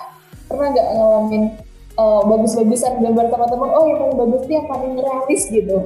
pernah 0.48 0.72
nggak 0.72 0.88
ngalamin 0.88 1.44
uh, 2.00 2.22
bagus-bagusan 2.24 3.04
gambar 3.04 3.28
teman-teman? 3.28 3.70
Oh 3.76 3.84
yang 3.92 4.00
paling 4.00 4.18
bagus 4.24 4.40
itu 4.48 4.54
yang 4.56 4.68
paling 4.72 4.94
realis 4.96 5.44
gitu. 5.52 5.78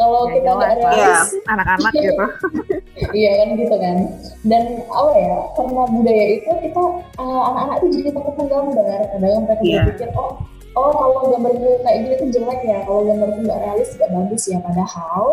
Kalau 0.00 0.20
Ya, 0.24 0.32
kita 0.32 0.50
nggak 0.50 0.70
jelas 0.72 0.80
lah. 0.80 0.92
realis, 0.96 1.28
Anak-anak 1.46 1.92
gitu. 1.92 2.24
iya 3.16 3.30
kan 3.36 3.48
gitu 3.54 3.76
kan 3.76 3.96
dan 4.42 4.62
apa 4.86 5.12
ya 5.14 5.36
karena 5.52 5.82
budaya 5.88 6.24
itu 6.34 6.50
kita 6.58 6.82
uh, 7.16 7.40
anak-anak 7.48 7.76
tuh 7.78 7.88
jadi 7.92 8.10
takut 8.12 8.34
menggambar 8.36 9.00
kadang 9.08 9.40
mereka 9.40 9.62
Iya. 9.62 9.80
berpikir 9.82 10.08
oh 10.14 10.30
oh 10.72 10.90
kalau 10.90 11.28
gambarku 11.28 11.70
kayak 11.80 11.98
gini 11.98 12.14
tuh 12.16 12.28
jelek 12.30 12.60
ya 12.62 12.78
kalau 12.84 13.00
gambarku 13.04 13.40
nggak 13.40 13.60
realis 13.60 13.88
nggak 13.94 14.10
bagus 14.10 14.42
ya 14.46 14.58
padahal 14.60 15.24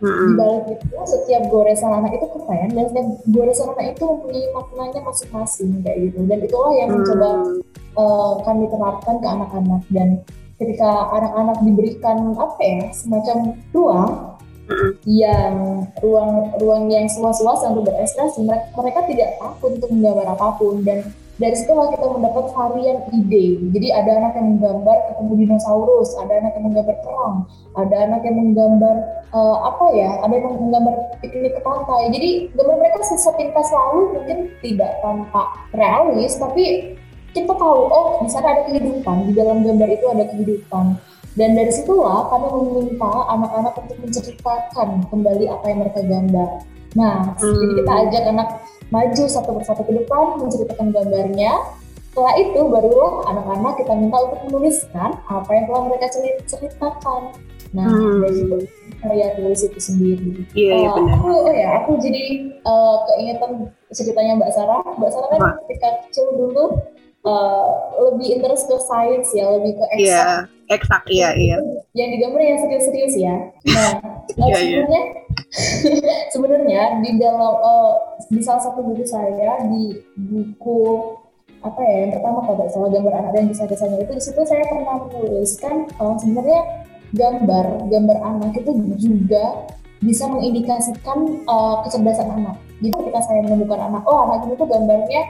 di 0.00 0.08
Mm-mm. 0.08 0.32
balik 0.32 0.64
itu 0.80 0.96
setiap 1.04 1.42
goresan 1.48 1.92
anak 1.92 2.16
itu 2.16 2.24
keren 2.32 2.68
dan 2.72 2.84
setiap 2.88 3.06
goresan 3.28 3.68
anak 3.70 3.86
itu 3.92 4.02
mempunyai 4.02 4.48
maknanya 4.50 5.00
masing-masing 5.04 5.70
kayak 5.80 5.98
gitu 6.08 6.18
dan 6.24 6.38
itulah 6.40 6.72
yang 6.72 6.88
mencoba 6.90 7.28
Hmm. 7.36 7.60
uh, 7.96 8.32
kami 8.40 8.64
terapkan 8.66 9.16
ke 9.16 9.26
anak-anak 9.26 9.82
dan 9.90 10.08
ketika 10.60 11.08
anak-anak 11.16 11.56
diberikan 11.64 12.36
apa 12.36 12.60
ya 12.60 12.80
semacam 12.92 13.56
ruang 13.72 14.12
yang 15.08 15.82
ruang 15.98 16.54
ruang 16.62 16.84
yang 16.92 17.10
luas-luas 17.10 17.64
untuk 17.66 17.90
berekspresi 17.90 18.46
mereka, 18.46 18.70
mereka 18.78 19.00
tidak 19.10 19.30
takut 19.40 19.74
untuk 19.80 19.90
menggambar 19.90 20.26
apa 20.38 20.46
pun. 20.60 20.84
Dan 20.86 21.10
dari 21.40 21.56
situlah 21.56 21.88
kita 21.90 22.04
mendapat 22.04 22.52
varian 22.52 23.00
ide. 23.16 23.58
Jadi 23.72 23.88
ada 23.90 24.10
anak 24.20 24.36
yang 24.36 24.46
menggambar 24.54 24.96
ketemu 25.08 25.32
dinosaurus 25.40 26.12
ada 26.20 26.32
anak 26.36 26.52
yang 26.52 26.64
menggambar 26.68 26.96
perang 27.00 27.36
ada 27.80 27.96
anak 27.96 28.20
yang 28.28 28.36
menggambar 28.36 28.96
eh, 29.32 29.56
apa 29.64 29.84
ya 29.96 30.10
ada 30.20 30.34
yang 30.36 30.54
menggambar 30.60 30.94
piknik 31.24 31.56
ke 31.56 31.60
pantai. 31.64 32.12
Jadi 32.12 32.30
gambar 32.54 32.76
mereka 32.76 32.96
sepintas 33.08 33.68
lalu 33.72 34.20
mungkin 34.20 34.38
tidak 34.60 34.92
tampak 35.00 35.48
realis 35.72 36.36
tapi 36.36 36.94
kita 37.30 37.52
tahu 37.52 37.80
oh 37.86 38.06
di 38.20 38.28
sana 38.28 38.46
ada 38.50 38.62
kehidupan 38.64 39.16
di 39.26 39.32
dalam 39.32 39.62
gambar 39.62 39.88
itu 39.88 40.06
ada 40.06 40.24
kehidupan 40.26 40.98
dan 41.32 41.50
dari 41.54 41.70
situlah 41.70 42.26
kami 42.26 42.46
meminta 42.50 43.06
anak-anak 43.28 43.74
untuk 43.78 43.96
menceritakan 44.00 44.88
kembali 45.06 45.46
apa 45.46 45.64
yang 45.64 45.78
mereka 45.80 46.00
gambar. 46.02 46.50
Nah, 46.90 47.38
Hmm. 47.38 47.54
jadi 47.54 47.72
kita 47.76 47.92
ajak 48.02 48.22
anak 48.26 48.48
maju 48.90 49.24
satu 49.24 49.50
persatu 49.54 49.86
ke 49.86 49.94
depan 49.94 50.42
menceritakan 50.42 50.90
gambarnya. 50.90 51.52
Setelah 52.10 52.34
itu 52.34 52.60
barulah 52.66 53.12
anak-anak 53.24 53.78
kita 53.78 53.92
minta 53.94 54.18
untuk 54.18 54.40
menuliskan 54.44 55.14
apa 55.22 55.50
yang 55.54 55.70
telah 55.70 55.82
mereka 55.86 56.10
ceri- 56.10 56.42
ceritakan. 56.42 57.30
Nah, 57.70 57.86
Hmm. 57.86 58.26
dari 58.26 58.34
situ 58.34 58.56
karya 58.98 59.30
tulis 59.38 59.62
itu 59.62 59.78
sendiri. 59.78 60.42
Iya, 60.50 60.72
iya 60.74 60.88
Eh, 60.90 60.94
benar. 60.98 61.14
Aku, 61.14 61.28
oh 61.30 61.54
ya, 61.54 61.68
aku 61.78 61.90
jadi 62.02 62.22
eh, 62.50 62.96
keingetan 63.06 63.50
ceritanya 63.88 64.32
Mbak 64.42 64.50
Sarah. 64.50 64.82
Mbak 64.98 65.10
Sarah 65.14 65.28
kan 65.30 65.40
ketika 65.64 65.88
kecil 66.04 66.26
dulu 66.34 66.64
eh, 67.26 67.66
lebih 68.10 68.26
interest 68.38 68.64
ke 68.68 68.76
sains 68.80 69.28
ya, 69.36 69.46
lebih 69.52 69.76
ke 69.76 69.84
eksak 69.96 70.00
Iya, 70.00 70.24
eksak. 70.72 71.02
Iya, 71.10 71.28
iya. 71.36 71.56
yang 71.92 72.08
digambar 72.14 72.40
yang 72.40 72.58
serius-serius 72.62 73.14
ya. 73.18 73.34
Nah, 73.66 73.92
eh, 74.38 74.46
Iya, 74.48 74.56
iya. 74.56 74.80
sebenarnya 74.86 75.02
sebenarnya 76.32 76.82
di 77.02 77.10
dalam 77.18 77.54
eh, 77.60 77.94
di 78.30 78.40
salah 78.40 78.62
satu 78.62 78.80
buku 78.86 79.04
saya 79.04 79.58
di 79.66 79.98
buku 80.16 80.80
apa 81.60 81.80
ya 81.84 82.08
yang 82.08 82.12
pertama 82.16 82.40
kalau 82.40 82.56
tidak 82.56 82.72
salah 82.72 82.88
gambar 82.88 83.12
anak 83.20 83.30
dan 83.36 83.44
kisah-kisahnya 83.52 83.98
itu 84.00 84.12
di 84.16 84.22
situ 84.24 84.40
saya 84.48 84.64
pernah 84.64 84.96
menuliskan 85.04 85.84
kalau 85.92 86.16
sebenarnya 86.16 86.60
gambar 87.12 87.66
gambar 87.90 88.18
anak 88.24 88.52
itu 88.56 88.70
juga 88.96 89.68
bisa 90.00 90.24
mengindikasikan 90.32 91.44
eh, 91.44 91.76
kecerdasan 91.84 92.28
anak. 92.32 92.56
Jadi 92.80 92.96
ketika 92.96 93.20
saya 93.20 93.44
menemukan 93.44 93.76
anak, 93.76 94.02
oh 94.08 94.24
anak 94.24 94.48
ini 94.48 94.56
tuh 94.56 94.64
gambarnya 94.64 95.22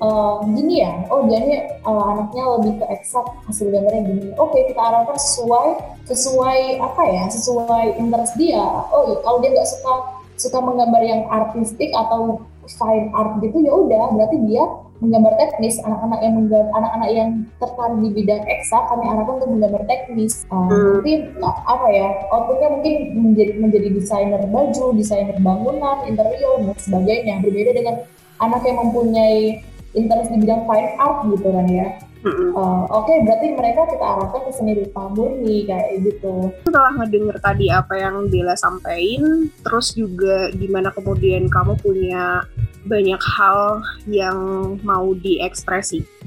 eh, 0.00 0.36
gini 0.56 0.74
ya, 0.82 0.92
oh 1.12 1.28
dia 1.28 1.38
ini 1.44 1.56
eh, 1.68 2.02
anaknya 2.10 2.44
lebih 2.58 2.72
ke 2.80 2.86
eksak 2.88 3.26
hasil 3.46 3.68
gambarnya 3.68 4.02
gini. 4.08 4.26
Oke 4.40 4.64
kita 4.68 4.80
arahkan 4.80 5.16
sesuai 5.16 5.68
sesuai 6.08 6.60
apa 6.80 7.02
ya, 7.06 7.24
sesuai 7.28 8.00
interest 8.00 8.34
dia. 8.40 8.64
Oh 8.90 9.12
iya, 9.12 9.16
kalau 9.20 9.38
dia 9.44 9.50
nggak 9.52 9.68
suka 9.68 9.94
suka 10.40 10.58
menggambar 10.64 11.04
yang 11.04 11.28
artistik 11.28 11.92
atau 11.92 12.40
fine 12.64 13.10
art 13.12 13.42
gitu 13.44 13.60
ya 13.60 13.72
udah 13.74 14.14
berarti 14.14 14.36
dia 14.46 14.64
menggambar 15.00 15.32
teknis 15.40 15.80
anak-anak 15.80 16.20
yang 16.20 16.34
menggambar 16.36 16.70
anak-anak 16.76 17.08
yang 17.12 17.28
tertarik 17.56 17.98
di 18.04 18.08
bidang 18.20 18.42
eksak 18.46 18.82
kami 18.92 19.04
arahkan 19.08 19.34
untuk 19.40 19.50
menggambar 19.56 19.82
teknis 19.88 20.44
Uh, 20.50 20.68
Hmm. 20.68 21.00
nanti 21.00 21.12
uh, 21.40 21.56
apa 21.66 21.86
ya 21.94 22.08
outputnya 22.34 22.68
mungkin 22.74 22.94
menjadi 23.16 23.52
menjadi 23.58 23.88
desainer 23.96 24.42
baju 24.50 24.84
desainer 24.98 25.36
bangunan 25.40 26.04
interior 26.04 26.58
dan 26.62 26.76
sebagainya 26.76 27.34
berbeda 27.40 27.70
dengan 27.70 27.96
anak 28.40 28.60
yang 28.66 28.78
mempunyai 28.82 29.62
interest 29.94 30.30
di 30.30 30.38
bidang 30.42 30.64
fine 30.66 30.90
art 30.98 31.18
gitu 31.26 31.48
kan 31.50 31.66
ya. 31.66 31.88
Mm-mm. 32.20 32.52
Uh, 32.52 32.84
oke 32.92 33.08
berarti 33.24 33.56
mereka 33.56 33.88
kita 33.88 34.04
arahkan 34.04 34.40
ke 34.44 34.52
seni 34.52 34.72
rupa 34.76 35.08
murni 35.08 35.64
kayak 35.64 36.04
gitu. 36.04 36.52
Setelah 36.68 36.92
ngedenger 37.00 37.36
tadi 37.40 37.72
apa 37.72 37.96
yang 37.96 38.28
Bella 38.28 38.52
sampaikan, 38.60 39.48
terus 39.64 39.96
juga 39.96 40.52
gimana 40.52 40.92
kemudian 40.92 41.48
kamu 41.48 41.80
punya 41.80 42.44
banyak 42.84 43.20
hal 43.20 43.80
yang 44.04 44.36
mau 44.84 45.16
diekspresikan, 45.16 46.19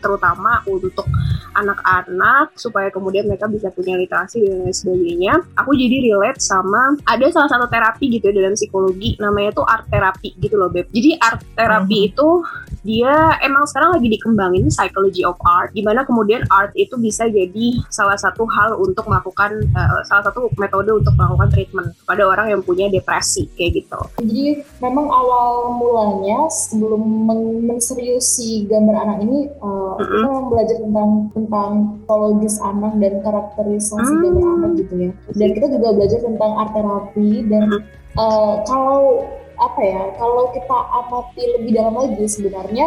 terutama 0.00 0.62
untuk 0.68 1.06
anak-anak 1.54 2.54
supaya 2.54 2.88
kemudian 2.88 3.26
mereka 3.26 3.50
bisa 3.50 3.68
punya 3.74 3.98
literasi 3.98 4.44
dan 4.46 4.66
lain 4.66 4.74
sebagainya. 4.74 5.34
Aku 5.58 5.74
jadi 5.74 6.12
relate 6.12 6.40
sama 6.40 6.94
ada 7.06 7.26
salah 7.32 7.50
satu 7.50 7.66
terapi 7.66 8.06
gitu 8.12 8.30
ya 8.30 8.34
dalam 8.42 8.54
psikologi 8.54 9.18
namanya 9.18 9.50
tuh 9.62 9.66
art 9.66 9.86
terapi 9.90 10.36
gitu 10.38 10.54
loh 10.56 10.70
beb. 10.70 10.86
Jadi 10.94 11.18
art 11.18 11.42
terapi 11.54 12.12
itu 12.12 12.28
dia 12.80 13.36
emang 13.44 13.68
sekarang 13.68 14.00
lagi 14.00 14.08
dikembangin 14.08 14.72
psychology 14.72 15.20
of 15.20 15.36
art 15.44 15.68
gimana 15.76 16.00
kemudian 16.08 16.40
art 16.48 16.72
itu 16.72 16.96
bisa 16.96 17.28
jadi 17.28 17.76
salah 17.92 18.16
satu 18.16 18.48
hal 18.48 18.80
untuk 18.80 19.04
melakukan 19.04 19.60
eh, 19.68 20.00
salah 20.08 20.24
satu 20.24 20.48
metode 20.56 20.88
untuk 20.96 21.12
melakukan 21.16 21.48
treatment 21.52 21.92
pada 22.08 22.24
orang 22.24 22.48
yang 22.48 22.62
punya 22.64 22.88
depresi 22.88 23.52
kayak 23.52 23.84
gitu. 23.84 24.00
Jadi 24.24 24.64
memang 24.80 25.06
awal 25.12 25.76
mulanya 25.76 26.48
sebelum 26.48 27.02
men- 27.28 27.68
menseriusi 27.68 28.64
gambar 28.64 28.96
anak 29.04 29.18
ini 29.28 29.29
uh, 29.60 29.94
kita 29.98 30.16
memang 30.26 30.46
belajar 30.52 30.76
tentang 30.80 31.10
tentang 31.34 31.70
psikologis 32.04 32.56
anak 32.60 32.92
dan 33.02 33.14
karakterisasi 33.24 34.12
Hmm. 34.12 34.22
gambar 34.26 34.46
anak 34.58 34.70
gitu 34.80 34.94
ya. 34.96 35.10
Dan 35.34 35.48
kita 35.56 35.66
juga 35.72 35.88
belajar 35.96 36.20
tentang 36.22 36.52
art 36.58 36.72
terapi 36.74 37.30
dan 37.50 37.64
eh, 38.14 38.54
kalau 38.66 39.24
apa 39.60 39.80
ya, 39.84 40.02
kalau 40.16 40.44
kita 40.56 40.76
amati 41.04 41.42
lebih 41.60 41.72
dalam 41.76 41.94
lagi 41.94 42.24
sebenarnya 42.26 42.86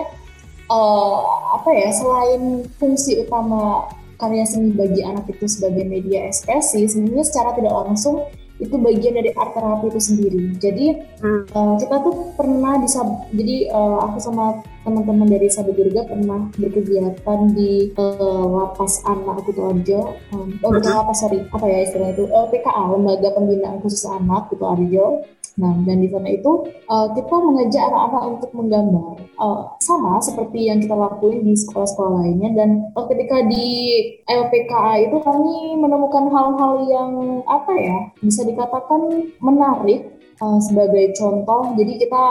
eh, 0.67 1.19
apa 1.55 1.69
ya, 1.71 1.89
selain 1.93 2.65
fungsi 2.81 3.23
utama 3.23 3.87
karya 4.19 4.45
seni 4.47 4.71
bagi 4.71 5.03
anak 5.03 5.27
itu 5.27 5.45
sebagai 5.49 5.83
media 5.83 6.31
ekspresi, 6.31 6.87
sebenarnya 6.87 7.25
secara 7.27 7.55
tidak 7.59 7.73
langsung 7.75 8.23
itu 8.61 8.79
bagian 8.79 9.19
dari 9.19 9.33
art 9.35 9.51
terapi 9.57 9.91
itu 9.91 9.99
sendiri. 9.99 10.43
Jadi 10.61 10.85
Hmm. 11.23 11.43
Uh, 11.55 11.75
kita 11.79 12.03
tuh 12.03 12.35
pernah 12.35 12.75
di 12.83 12.87
Sab- 12.91 13.27
jadi 13.31 13.71
uh, 13.71 14.03
aku 14.07 14.19
sama 14.19 14.59
teman-teman 14.83 15.27
dari 15.31 15.47
Sabu 15.47 15.71
Durga 15.71 16.03
pernah 16.03 16.51
berkegiatan 16.59 17.39
di 17.55 17.89
uh, 17.95 18.45
lapas 18.51 18.99
anak 19.07 19.47
Kutoarjo 19.47 20.19
um, 20.35 20.47
oh 20.59 20.69
bukan 20.75 20.93
lapas? 20.93 21.23
Sorry. 21.23 21.41
Apa 21.49 21.65
ya 21.65 21.87
istilah 21.87 22.11
itu? 22.11 22.27
LPKA 22.27 22.83
lembaga 22.91 23.31
pembinaan 23.33 23.79
khusus 23.79 24.03
anak 24.05 24.51
Kutoarjo 24.51 25.23
nah 25.53 25.69
dan 25.85 26.01
di 26.01 26.09
sana 26.09 26.33
itu 26.33 26.65
uh, 26.89 27.13
kita 27.13 27.29
mengajak 27.29 27.85
anak-anak 27.85 28.23
untuk 28.25 28.51
menggambar. 28.57 29.21
Uh, 29.37 29.69
sama 29.85 30.17
seperti 30.17 30.65
yang 30.65 30.81
kita 30.81 30.97
lakuin 30.97 31.45
di 31.45 31.53
sekolah-sekolah 31.53 32.25
lainnya. 32.25 32.49
Dan 32.57 32.69
uh, 32.97 33.05
ketika 33.05 33.37
di 33.45 33.65
LPKA 34.25 35.09
itu 35.09 35.17
kami 35.21 35.77
menemukan 35.77 36.25
hal-hal 36.33 36.73
yang 36.89 37.11
apa 37.45 37.73
ya 37.77 37.97
bisa 38.21 38.41
dikatakan 38.45 39.29
menarik 39.39 40.13
Uh, 40.41 40.57
sebagai 40.57 41.13
contoh, 41.13 41.77
jadi 41.77 41.93
kita 42.03 42.23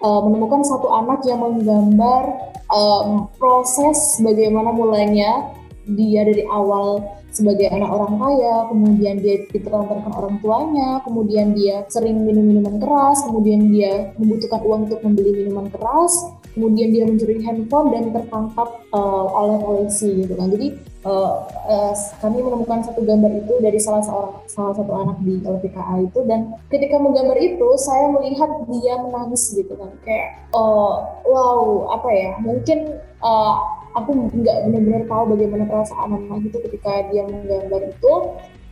uh, 0.00 0.20
menemukan 0.24 0.62
satu 0.64 0.88
anak 0.92 1.22
yang 1.24 1.40
menggambar 1.40 2.52
um, 2.72 3.30
proses 3.38 4.18
bagaimana 4.20 4.72
mulainya 4.72 5.54
dia 5.86 6.26
dari 6.26 6.42
awal 6.50 7.04
sebagai 7.36 7.68
anak 7.68 7.92
orang 7.92 8.16
kaya, 8.16 8.54
kemudian 8.72 9.20
dia 9.20 9.44
ditelantarkan 9.52 10.08
orang 10.08 10.34
tuanya, 10.40 11.04
kemudian 11.04 11.52
dia 11.52 11.84
sering 11.92 12.24
minum 12.24 12.48
minuman 12.48 12.80
keras, 12.80 13.20
kemudian 13.28 13.68
dia 13.68 14.16
membutuhkan 14.16 14.64
uang 14.64 14.88
untuk 14.88 15.04
membeli 15.04 15.44
minuman 15.44 15.68
keras, 15.68 16.32
kemudian 16.56 16.88
dia 16.88 17.04
mencuri 17.04 17.36
handphone 17.44 17.92
dan 17.92 18.16
tertangkap 18.16 18.80
uh, 18.96 19.28
oleh 19.28 19.60
polisi 19.60 20.24
gitu 20.24 20.32
kan. 20.40 20.48
Jadi 20.48 20.72
uh, 21.04 21.44
uh, 21.68 21.92
kami 22.24 22.40
menemukan 22.40 22.80
satu 22.80 23.04
gambar 23.04 23.44
itu 23.44 23.60
dari 23.60 23.76
salah 23.76 24.00
seorang 24.00 24.40
salah 24.48 24.72
satu 24.72 24.88
anak 24.96 25.20
di 25.20 25.36
LPKA 25.44 26.08
itu. 26.08 26.24
Dan 26.24 26.56
ketika 26.72 26.96
menggambar 26.96 27.36
itu 27.36 27.68
saya 27.76 28.08
melihat 28.08 28.48
dia 28.72 28.96
menangis 29.04 29.52
gitu 29.52 29.76
kan. 29.76 29.92
Kayak 30.08 30.48
uh, 30.56 31.04
wow 31.28 31.92
apa 31.92 32.08
ya 32.08 32.32
mungkin 32.40 32.96
uh, 33.20 33.60
aku 33.92 34.16
nggak 34.16 34.56
benar-benar 34.72 35.04
tahu 35.12 35.36
bagaimana 35.36 35.68
perasaan 35.68 36.08
anak 36.16 36.40
itu 36.48 36.58
ketika 36.64 37.04
dia 37.12 37.28
menggambar 37.28 37.84
itu. 37.84 38.12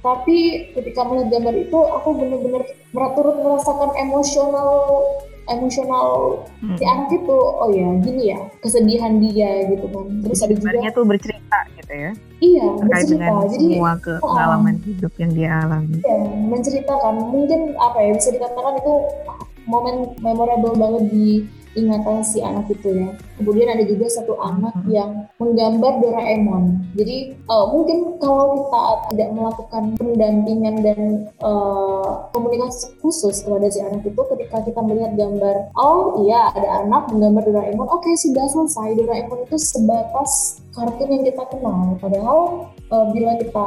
Tapi 0.00 0.68
ketika 0.76 1.00
melihat 1.04 1.32
gambar 1.36 1.54
itu 1.56 1.78
aku 1.80 2.08
benar-benar 2.16 2.64
turut 3.16 3.36
merasakan 3.40 3.92
emosional 3.96 4.68
emosional 5.48 6.40
Hmm. 6.64 6.76
si 6.80 6.84
anak 6.88 7.12
itu 7.12 7.36
oh 7.36 7.68
ya 7.68 7.88
gini 8.00 8.32
ya 8.32 8.40
kesedihan 8.64 9.20
dia 9.20 9.68
gitu 9.68 9.84
kan 9.92 10.06
terus 10.24 10.40
ada 10.40 10.54
juga 10.56 10.88
tuh 10.96 11.04
bercerita 11.04 11.58
gitu 11.76 11.92
ya 11.92 12.10
iya 12.40 12.66
terkait 12.80 12.88
bercerita 12.88 13.24
dengan 13.28 13.34
jadi 13.52 13.66
semua 13.68 13.92
ke 14.00 14.14
pengalaman 14.24 14.74
hidup 14.84 15.12
yang 15.20 15.30
dia 15.36 15.50
alami. 15.64 15.96
ya, 16.00 16.18
menceritakan 16.48 17.14
mungkin 17.28 17.60
apa 17.76 17.98
ya 18.00 18.10
bisa 18.16 18.30
dikatakan 18.32 18.74
itu 18.80 18.94
momen 19.68 19.94
memorable 20.20 20.74
banget 20.76 21.04
di 21.12 21.28
ingatan 21.74 22.22
si 22.24 22.40
anak 22.40 22.66
itu 22.70 22.90
ya. 22.90 23.10
Kemudian 23.38 23.68
ada 23.70 23.84
juga 23.84 24.06
satu 24.10 24.38
anak 24.38 24.74
Mhm. 24.82 24.90
yang 24.90 25.10
menggambar 25.38 25.92
Doraemon. 26.00 26.64
Jadi 26.94 27.16
eh, 27.34 27.66
mungkin 27.70 28.18
kalau 28.18 28.54
kita 28.56 28.82
tidak 29.12 29.28
melakukan 29.34 29.84
pendampingan 29.98 30.76
dan 30.82 31.00
eh, 31.28 32.10
komunikasi 32.32 32.94
khusus 32.98 33.44
kepada 33.44 33.68
si 33.70 33.78
anak 33.82 34.02
itu, 34.02 34.22
ketika 34.34 34.62
kita 34.64 34.80
melihat 34.80 35.12
gambar, 35.14 35.70
oh 35.76 36.24
iya 36.24 36.50
ada 36.54 36.86
anak 36.86 37.10
menggambar 37.12 37.42
Doraemon, 37.44 37.86
oke 37.86 38.10
sudah 38.16 38.46
selesai. 38.48 38.96
Doraemon 38.96 39.44
itu 39.44 39.56
sebatas 39.60 40.63
kartun 40.74 41.08
yang 41.08 41.24
kita 41.24 41.42
kenal. 41.48 41.94
Padahal 42.02 42.38
eh, 42.76 43.06
bila 43.14 43.32
kita 43.38 43.66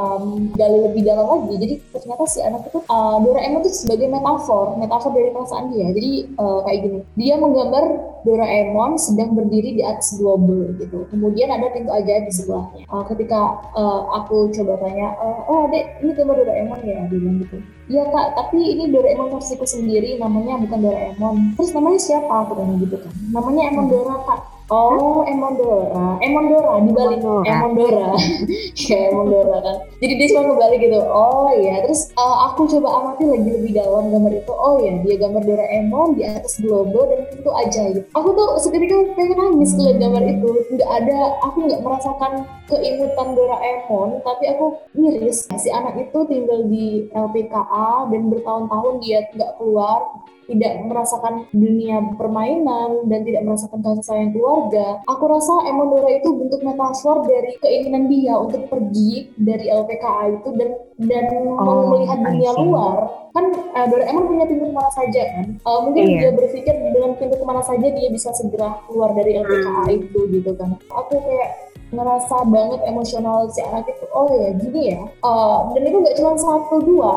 gali 0.60 0.80
lebih 0.92 1.02
dalam 1.08 1.26
lagi, 1.26 1.56
jadi 1.58 1.76
ternyata 1.96 2.24
si 2.28 2.40
anak 2.44 2.68
itu 2.68 2.80
eh, 2.84 3.18
Doraemon 3.24 3.64
itu 3.64 3.72
sebagai 3.88 4.08
metafor, 4.12 4.76
metafor 4.76 5.12
dari 5.16 5.32
perasaan 5.32 5.72
dia. 5.72 5.88
Jadi 5.96 6.12
eh, 6.36 6.60
kayak 6.68 6.80
gini, 6.84 7.00
dia 7.16 7.36
menggambar 7.40 7.86
Doraemon 8.28 9.00
sedang 9.00 9.34
berdiri 9.34 9.80
di 9.80 9.84
atas 9.88 10.20
global 10.20 10.76
gitu. 10.78 11.08
Kemudian 11.08 11.48
ada 11.48 11.72
pintu 11.72 11.90
ajaib 11.96 12.28
di 12.28 12.34
sebelahnya. 12.36 12.84
Eh, 12.84 13.04
ketika 13.16 13.40
eh, 13.74 14.02
aku 14.20 14.52
coba 14.52 14.76
tanya, 14.84 15.16
oh 15.48 15.72
adek 15.72 16.04
ini 16.04 16.12
gambar 16.12 16.36
Doraemon 16.44 16.80
ya, 16.84 17.08
dia 17.08 17.18
bilang 17.18 17.40
gitu. 17.48 17.58
Iya 17.88 18.04
kak, 18.12 18.36
tapi 18.36 18.60
ini 18.60 18.92
Doraemon 18.92 19.32
versiku 19.32 19.64
sendiri, 19.64 20.20
namanya 20.20 20.60
bukan 20.60 20.80
Doraemon. 20.84 21.36
Terus 21.56 21.72
namanya 21.72 22.00
siapa? 22.04 22.34
Aku 22.44 22.60
tanya 22.60 22.76
gitu 22.84 23.00
kan. 23.00 23.14
Namanya 23.32 23.72
Emon 23.72 23.88
Dora 23.88 24.20
kak. 24.28 24.57
Oh, 24.68 25.24
Emon 25.24 25.56
Dora. 25.56 26.20
Emon 26.20 26.52
Dora 26.52 26.84
dibalik. 26.84 27.24
Emon 27.24 27.40
Dora. 27.40 27.48
Emon 27.48 27.72
Dora. 27.72 28.08
ya 28.92 28.98
Emon 29.08 29.32
Dora 29.32 29.58
kan. 29.64 29.78
Jadi 30.04 30.14
dia 30.20 30.28
cuma 30.36 30.44
kembali 30.52 30.76
gitu. 30.84 31.00
Oh 31.08 31.48
iya. 31.56 31.88
Terus 31.88 32.12
uh, 32.20 32.52
aku 32.52 32.68
coba 32.68 33.00
amati 33.00 33.24
lagi 33.32 33.48
lebih 33.48 33.80
dalam 33.80 34.12
gambar 34.12 34.36
itu. 34.36 34.52
Oh 34.52 34.76
ya, 34.84 35.00
dia 35.08 35.16
gambar 35.24 35.44
Doraemon 35.48 36.20
di 36.20 36.28
atas 36.28 36.60
globo 36.60 37.08
dan 37.08 37.32
itu 37.32 37.48
ajaib. 37.48 38.04
Aku 38.12 38.30
tuh 38.36 38.60
seketika 38.60 38.96
pengen 39.16 39.40
nangis 39.40 39.72
ngeliat 39.72 39.98
gambar 40.04 40.24
itu. 40.36 40.50
Nggak 40.76 40.92
ada, 41.00 41.20
aku 41.48 41.58
nggak 41.64 41.82
merasakan 41.88 42.32
keingetan 42.68 43.28
Doraemon, 43.40 44.10
tapi 44.28 44.44
aku 44.52 44.66
miris. 45.00 45.48
Si 45.56 45.72
anak 45.72 45.96
itu 45.96 46.20
tinggal 46.28 46.68
di 46.68 47.08
LPKA 47.16 48.12
dan 48.12 48.22
bertahun-tahun 48.36 48.94
dia 49.00 49.24
nggak 49.32 49.52
keluar 49.56 50.28
tidak 50.48 50.74
merasakan 50.88 51.44
dunia 51.52 52.00
permainan 52.16 53.06
dan 53.12 53.20
tidak 53.28 53.44
merasakan 53.44 53.80
kasih 53.84 54.06
sayang 54.08 54.32
keluarga. 54.32 55.04
Aku 55.12 55.28
rasa 55.28 55.68
Emon 55.68 55.92
Dora 55.92 56.10
itu 56.10 56.30
bentuk 56.32 56.64
metafor 56.64 57.28
dari 57.28 57.60
keinginan 57.60 58.08
dia 58.08 58.34
untuk 58.40 58.72
pergi 58.72 59.32
dari 59.36 59.68
LPKA 59.68 60.24
itu 60.40 60.50
dan 60.56 60.70
dan 60.98 61.26
Oh, 61.58 61.94
melihat 61.94 62.18
dunia 62.24 62.52
luar. 62.58 62.98
Kan 63.36 63.54
uh, 63.54 63.86
Doraemon 63.86 64.26
punya 64.26 64.46
pintu 64.50 64.66
ke 64.66 64.74
mana 64.74 64.90
saja 64.90 65.22
kan. 65.30 65.46
Uh, 65.62 65.80
mungkin 65.86 66.04
Iya. 66.08 66.18
dia 66.18 66.32
berpikir 66.34 66.74
dengan 66.74 67.12
pintu 67.20 67.36
ke 67.38 67.46
mana 67.46 67.62
saja 67.62 67.86
dia 67.86 68.10
bisa 68.10 68.34
segera 68.34 68.82
keluar 68.90 69.14
dari 69.14 69.38
LPKA 69.38 69.84
itu 69.94 70.20
gitu 70.32 70.52
kan. 70.58 70.74
Aku 70.90 71.22
kayak 71.22 71.52
ngerasa 71.88 72.44
banget 72.50 72.80
emosional 72.84 73.48
si 73.52 73.62
anak 73.62 73.86
itu. 73.88 74.06
Oh 74.12 74.28
ya 74.32 74.50
gini 74.58 74.82
ya. 74.96 75.02
Uh, 75.22 75.70
dan 75.76 75.84
itu 75.86 75.98
nggak 76.02 76.16
cuma 76.18 76.34
satu 76.36 76.76
dua 76.82 77.14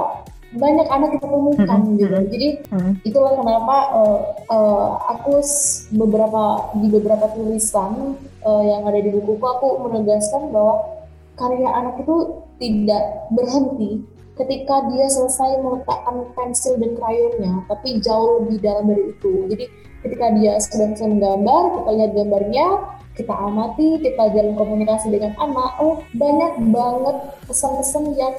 banyak 0.50 0.88
anak 0.90 1.14
kita 1.14 1.26
temukan 1.30 1.78
Mm-mm, 1.86 1.98
gitu. 1.98 2.16
mm-mm. 2.16 2.32
Jadi 2.34 2.48
Hmm. 2.70 2.92
itulah 3.06 3.32
kenapa 3.38 3.76
uh, 3.94 4.18
uh, 4.50 4.88
aku 5.14 5.38
beberapa 5.94 6.70
di 6.78 6.86
beberapa 6.90 7.26
tulisan 7.34 8.18
uh, 8.42 8.62
yang 8.62 8.82
ada 8.86 8.98
di 8.98 9.10
bukuku 9.14 9.42
aku 9.42 9.86
menegaskan 9.86 10.50
bahwa 10.50 10.82
karya 11.38 11.70
anak 11.70 12.02
itu 12.02 12.42
tidak 12.58 13.30
berhenti 13.32 14.02
ketika 14.40 14.88
dia 14.88 15.06
selesai 15.08 15.60
meletakkan 15.60 16.24
pensil 16.32 16.80
dan 16.80 16.96
krayonnya, 16.96 17.60
tapi 17.68 18.00
jauh 18.00 18.40
lebih 18.40 18.58
dalam 18.64 18.88
dari 18.88 19.12
itu. 19.12 19.32
Jadi 19.52 19.64
ketika 20.00 20.26
dia 20.32 20.56
sedang 20.64 20.96
menggambar, 20.96 21.62
kita 21.76 21.90
lihat 21.92 22.10
gambarnya, 22.16 22.66
kita 23.20 23.34
amati, 23.36 24.00
kita 24.00 24.32
jalin 24.32 24.56
komunikasi 24.56 25.12
dengan 25.12 25.36
anak, 25.36 25.76
oh 25.84 26.00
banyak 26.16 26.52
banget 26.72 27.16
pesan-pesan 27.44 28.16
yang 28.16 28.32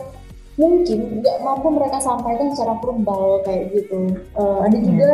mungkin 0.62 1.00
nggak 1.20 1.38
mampu 1.42 1.68
mereka 1.74 1.98
sampaikan 1.98 2.54
secara 2.54 2.78
verbal 2.78 3.42
kayak 3.42 3.74
gitu. 3.74 4.14
Eh, 4.38 4.58
ada 4.62 4.78
juga 4.78 5.10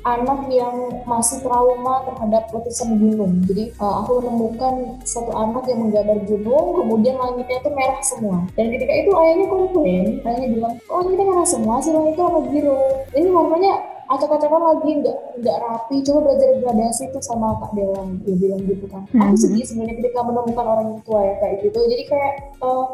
anak 0.00 0.48
yang 0.48 1.04
masih 1.04 1.44
trauma 1.44 2.00
terhadap 2.08 2.48
letusan 2.50 2.96
gunung. 2.96 3.44
Jadi 3.46 3.70
eh, 3.70 3.94
aku 4.00 4.18
menemukan 4.18 4.98
satu 5.04 5.30
anak 5.30 5.68
yang 5.68 5.86
menggambar 5.86 6.18
gunung, 6.26 6.66
kemudian 6.74 7.14
langitnya 7.14 7.60
itu 7.60 7.70
merah 7.70 8.00
semua. 8.02 8.38
Dan 8.56 8.72
ketika 8.72 8.92
itu 8.96 9.10
ayahnya 9.14 9.46
komplain, 9.46 10.04
ayahnya 10.24 10.48
bilang, 10.50 10.74
oh 10.88 11.00
ini 11.04 11.14
merah 11.14 11.46
semua, 11.46 11.78
sih 11.78 11.92
langitnya 11.92 12.24
warna 12.26 12.40
biru. 12.48 12.80
Ini 13.12 13.28
warnanya 13.28 13.72
acak-acakan 14.10 14.62
lagi 14.74 14.90
nggak 15.04 15.16
nggak 15.38 15.56
rapi. 15.62 15.96
Coba 16.02 16.18
belajar 16.26 16.48
gradasi 16.58 17.02
itu 17.06 17.20
sama 17.22 17.54
Kak 17.60 17.76
Dewa, 17.76 18.02
dia 18.24 18.34
bilang 18.34 18.62
gitu 18.66 18.88
kan. 18.88 19.04
Aku 19.06 19.36
Mhm. 19.36 19.38
sedih 19.38 19.62
sebenarnya 19.62 19.96
ketika 20.02 20.20
menemukan 20.26 20.66
orang 20.66 20.88
tua 21.06 21.20
ya 21.22 21.34
kayak 21.38 21.56
gitu. 21.62 21.78
Jadi 21.78 22.04
kayak 22.08 22.32
eh, 22.58 22.86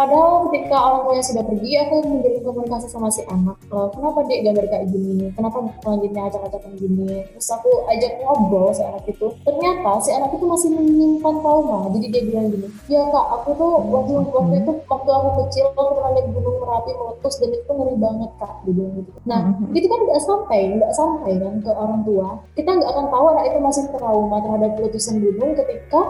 Padahal 0.00 0.48
ketika 0.48 0.80
orang 0.80 1.00
tuanya 1.04 1.24
sudah 1.28 1.44
pergi, 1.44 1.76
aku 1.76 1.94
menjalin 2.08 2.40
komunikasi 2.40 2.88
sama 2.88 3.12
si 3.12 3.20
anak. 3.28 3.52
Kenapa 3.68 4.24
dia 4.24 4.40
gambar 4.48 4.64
kayak 4.72 4.88
gini? 4.88 5.28
Kenapa 5.36 5.60
langitnya 5.84 6.24
acak-acakan 6.24 6.72
gini? 6.80 7.20
Terus 7.36 7.48
aku 7.52 7.68
ajak 7.84 8.16
ngobrol 8.24 8.72
si 8.72 8.80
anak 8.80 9.04
itu. 9.04 9.28
Ternyata 9.44 10.00
si 10.00 10.08
anak 10.16 10.32
itu 10.32 10.44
masih 10.48 10.72
menyimpan 10.72 11.34
trauma. 11.44 11.92
Jadi 11.92 12.06
dia 12.08 12.22
bilang 12.24 12.48
gini, 12.48 12.72
ya 12.88 13.04
kak, 13.12 13.26
aku 13.28 13.52
tuh 13.60 13.72
waktu 13.92 14.12
waktu 14.24 14.54
itu 14.64 14.72
waktu 14.88 15.10
aku 15.12 15.28
kecil 15.44 15.64
aku 15.76 15.92
pernah 15.92 16.10
lihat 16.16 16.26
gunung 16.32 16.56
merapi 16.64 16.90
meletus 16.96 17.34
dan 17.36 17.50
itu 17.52 17.68
ngeri 17.68 17.96
banget 18.00 18.30
kak. 18.40 18.52
Dia 18.64 18.72
bilang 18.72 18.92
gitu. 19.04 19.10
Nah 19.28 19.40
Mhm. 19.52 19.76
itu 19.76 19.86
kan 19.92 20.00
nggak 20.00 20.20
sampai, 20.24 20.60
nggak 20.80 20.92
sampai 20.96 21.32
kan 21.36 21.54
ke 21.60 21.70
orang 21.76 22.00
tua. 22.08 22.28
Kita 22.56 22.70
nggak 22.72 22.88
akan 22.88 23.06
tahu 23.12 23.24
anak 23.36 23.44
itu 23.52 23.58
masih 23.60 23.84
trauma 23.92 24.36
terhadap 24.40 24.80
letusan 24.80 25.20
gunung 25.20 25.52
ketika 25.52 26.00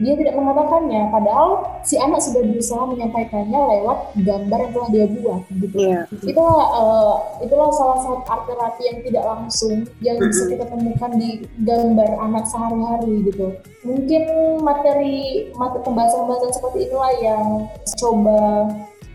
dia 0.00 0.14
tidak 0.16 0.34
mengatakannya. 0.34 1.12
Padahal 1.12 1.48
si 1.84 2.00
anak 2.00 2.24
sudah 2.24 2.42
berusaha 2.42 2.82
menyampaikannya 2.88 3.60
lewat 3.60 3.98
gambar 4.24 4.58
yang 4.58 4.72
telah 4.72 4.88
dia 4.88 5.06
buat 5.12 5.40
gitu. 5.52 5.76
Iya. 5.76 6.00
itulah 6.24 6.60
uh, 6.72 7.14
itulah 7.44 7.68
salah 7.76 7.98
satu 8.00 8.24
art 8.26 8.44
terapi 8.48 8.82
yang 8.88 8.98
tidak 9.04 9.24
langsung 9.28 9.76
yang 10.00 10.16
bisa 10.18 10.42
kita 10.48 10.64
temukan 10.66 11.12
di 11.20 11.44
gambar 11.62 12.10
anak 12.24 12.44
sehari-hari 12.48 13.28
gitu. 13.28 13.46
Mungkin 13.84 14.22
materi 14.64 15.48
materi 15.54 15.80
pembahasan-pembahasan 15.84 16.52
seperti 16.56 16.78
inilah 16.88 17.12
yang 17.20 17.46
coba 18.00 18.40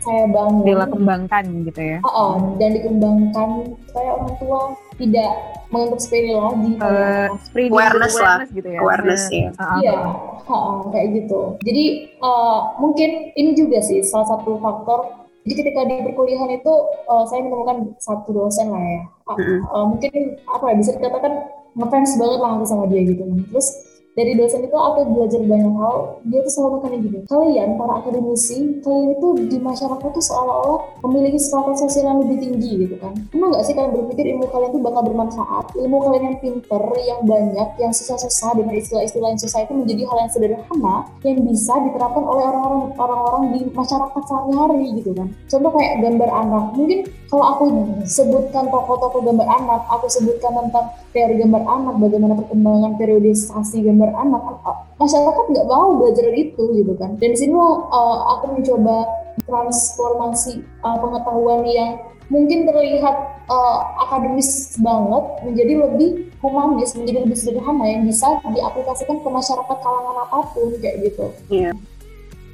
saya 0.05 0.23
bangun 0.29 0.63
Dila 0.63 0.85
kembangkan 0.87 1.43
gitu 1.65 1.81
ya. 1.81 1.97
Oh, 2.05 2.13
oh, 2.13 2.31
dan 2.61 2.69
dikembangkan 2.77 3.49
supaya 3.89 4.09
orang 4.21 4.33
tua 4.37 4.59
tidak 4.95 5.31
menganggap 5.73 5.99
sepele 5.99 6.31
lagi 6.37 6.71
Eh, 6.71 6.79
kayak 6.79 7.29
spreading 7.41 7.73
Awareness 7.73 8.15
lah. 8.21 8.37
gitu 8.53 8.69
ya. 8.69 8.79
Awareness 8.79 9.23
ya. 9.33 9.49
Heeh. 9.51 9.79
Iya, 9.83 9.97
ha-ha, 10.45 10.73
kayak 10.93 11.07
gitu. 11.19 11.39
Jadi 11.65 11.85
uh, 12.21 12.59
mungkin 12.77 13.09
ini 13.33 13.51
juga 13.57 13.81
sih 13.81 14.05
salah 14.05 14.29
satu 14.37 14.61
faktor. 14.61 15.25
Jadi 15.45 15.53
ketika 15.61 15.85
di 15.85 16.01
perkuliahan 16.05 16.57
itu 16.57 16.73
uh, 17.05 17.25
saya 17.29 17.45
menemukan 17.45 17.93
satu 18.01 18.29
dosen 18.33 18.69
lah 18.69 18.81
ya. 18.81 19.01
Uh, 19.25 19.37
Mm-mm. 19.37 19.59
uh, 19.69 19.85
mungkin 19.89 20.13
apa 20.45 20.63
ya 20.69 20.75
bisa 20.77 20.91
dikatakan 20.97 21.33
ngefans 21.75 22.11
banget 22.17 22.39
lah 22.39 22.51
aku 22.55 22.65
sama 22.65 22.85
dia 22.87 23.01
gitu. 23.03 23.23
Terus 23.51 23.67
dari 24.15 24.31
dosen 24.39 24.63
itu 24.63 24.73
aku 24.73 25.11
belajar 25.11 25.43
banyak 25.43 25.73
hal. 25.75 26.23
Dia 26.23 26.39
tuh 26.47 26.51
selalu 26.55 26.71
makanya 26.79 26.97
gini. 27.03 27.19
Kalian 27.27 27.69
para 27.75 27.93
akademisi, 27.99 28.79
kalian 28.79 29.09
itu 29.19 29.27
di 29.51 29.57
masyarakat 29.59 30.07
tuh 30.07 30.23
seolah-olah 30.23 30.79
memiliki 31.03 31.35
strata 31.35 31.75
sosial 31.75 32.15
yang 32.15 32.19
lebih 32.23 32.39
tinggi 32.39 32.71
gitu 32.87 32.95
kan. 32.95 33.11
Pernah 33.27 33.47
nggak 33.51 33.63
sih 33.67 33.75
kalian 33.75 33.91
berpikir 33.91 34.25
ilmu 34.31 34.47
kalian 34.47 34.71
tuh 34.71 34.81
bakal 34.81 35.01
bermanfaat? 35.03 35.65
Ilmu 35.75 35.97
kalian 35.99 36.23
yang 36.31 36.37
pinter, 36.39 36.83
yang 37.03 37.21
banyak, 37.27 37.69
yang 37.75 37.91
susah-susah 37.91 38.55
dengan 38.55 38.73
istilah-istilah 38.79 39.29
yang 39.35 39.41
susah 39.41 39.59
itu 39.67 39.73
menjadi 39.75 40.01
hal 40.07 40.17
yang 40.23 40.31
sederhana 40.31 40.95
yang 41.27 41.37
bisa 41.43 41.73
diterapkan 41.83 42.23
oleh 42.23 42.43
orang-orang 42.47 42.81
orang-orang 42.95 43.43
di 43.51 43.59
masyarakat 43.75 44.21
sehari-hari 44.23 44.87
gitu 45.03 45.11
kan. 45.11 45.27
Contoh 45.51 45.71
kayak 45.75 45.93
gambar 45.99 46.29
anak. 46.31 46.63
Mungkin 46.79 46.99
kalau 47.27 47.45
aku 47.51 47.63
sebutkan 48.07 48.71
tokoh-tokoh 48.71 49.21
gambar 49.27 49.47
anak, 49.49 49.81
aku 49.91 50.07
sebutkan 50.07 50.55
tentang 50.55 50.87
teori 51.11 51.35
gambar 51.41 51.63
anak, 51.65 51.95
bagaimana 51.99 52.33
perkembangan 52.37 52.91
periodisasi 52.95 53.83
gambar 53.83 54.04
anak, 54.13 54.43
a- 54.67 54.81
masyarakat 55.01 55.45
nggak 55.49 55.67
mau 55.69 55.97
belajar 55.97 56.29
itu 56.35 56.63
gitu 56.77 56.93
kan. 56.99 57.17
Dan 57.17 57.33
di 57.33 57.37
sini 57.39 57.55
uh, 57.55 58.17
aku 58.37 58.59
mencoba 58.59 59.07
transformasi 59.49 60.61
uh, 60.85 60.97
pengetahuan 61.01 61.65
yang 61.65 61.97
mungkin 62.29 62.65
terlihat 62.65 63.15
uh, 63.49 63.77
akademis 64.07 64.77
banget 64.81 65.23
menjadi 65.45 65.73
lebih 65.85 66.09
humanis, 66.41 66.97
menjadi 66.97 67.19
lebih 67.25 67.37
sederhana 67.37 67.85
yang 67.85 68.01
bisa 68.05 68.41
diaplikasikan 68.49 69.21
ke 69.21 69.29
masyarakat 69.29 69.77
kalangan 69.81 70.17
apa 70.25 70.37
pun 70.53 70.73
kayak 70.81 71.05
gitu. 71.05 71.29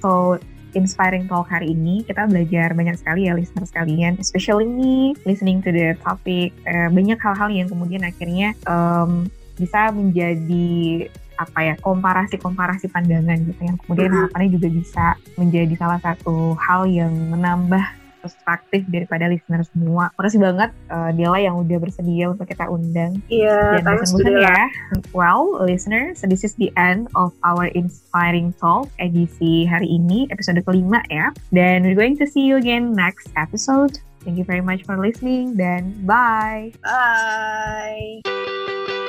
So, 0.03 0.41
inspiring 0.73 1.27
talk 1.27 1.51
hari 1.51 1.75
ini 1.75 2.03
kita 2.07 2.27
belajar 2.27 2.71
banyak 2.75 2.95
sekali 2.99 3.27
ya 3.27 3.35
listener 3.35 3.67
sekalian, 3.67 4.19
especially 4.19 4.67
me 4.67 5.15
listening 5.27 5.59
to 5.63 5.71
the 5.71 5.95
topic 6.03 6.55
eh, 6.67 6.89
banyak 6.91 7.19
hal-hal 7.19 7.49
yang 7.51 7.67
kemudian 7.67 8.03
akhirnya 8.07 8.55
em, 8.67 9.27
bisa 9.59 9.91
menjadi 9.91 11.07
apa 11.41 11.60
ya 11.63 11.73
komparasi-komparasi 11.82 12.86
pandangan 12.88 13.38
gitu 13.41 13.62
yang 13.62 13.77
kemudian 13.82 14.08
Mhm. 14.08 14.15
harapannya 14.21 14.49
juga 14.54 14.67
bisa 14.69 15.06
menjadi 15.36 15.73
salah 15.75 15.99
satu 15.99 16.54
hal 16.56 16.86
yang 16.86 17.12
menambah 17.27 17.82
perspektif 18.21 18.86
daripada 18.86 19.25
listener 19.25 19.65
semua. 19.65 20.13
Makasih 20.13 20.38
banget 20.38 20.69
eh, 20.88 21.10
Dela 21.17 21.36
yang 21.36 21.58
udah 21.58 21.75
bersedia 21.75 22.30
untuk 22.30 22.45
kita 22.45 22.69
undang 22.69 23.17
Iya, 23.27 23.82
bosan-bosan 23.82 24.30
Bella. 24.30 24.45
ya. 24.45 24.62
Well, 25.10 25.58
listeners, 25.60 26.21
so 26.21 26.30
this 26.30 26.45
is 26.45 26.54
the 26.56 26.69
end 26.77 27.10
of 27.17 27.34
our 27.41 27.65
inspiring 27.73 28.54
talk 28.56 28.88
edisi 28.97 29.65
hari 29.65 29.89
ini, 29.89 30.30
episode 30.30 30.62
kelima 30.62 31.01
ya. 31.10 31.34
Dan 31.49 31.82
we're 31.82 31.97
going 31.97 32.13
to 32.21 32.30
see 32.30 32.45
you 32.45 32.62
again 32.62 32.93
next 32.93 33.34
episode. 33.34 33.97
Thank 34.21 34.38
you 34.38 34.45
very 34.45 34.62
much 34.62 34.86
for 34.86 35.01
listening 35.01 35.58
dan 35.58 35.97
bye. 36.06 36.69
Bye. 36.86 39.00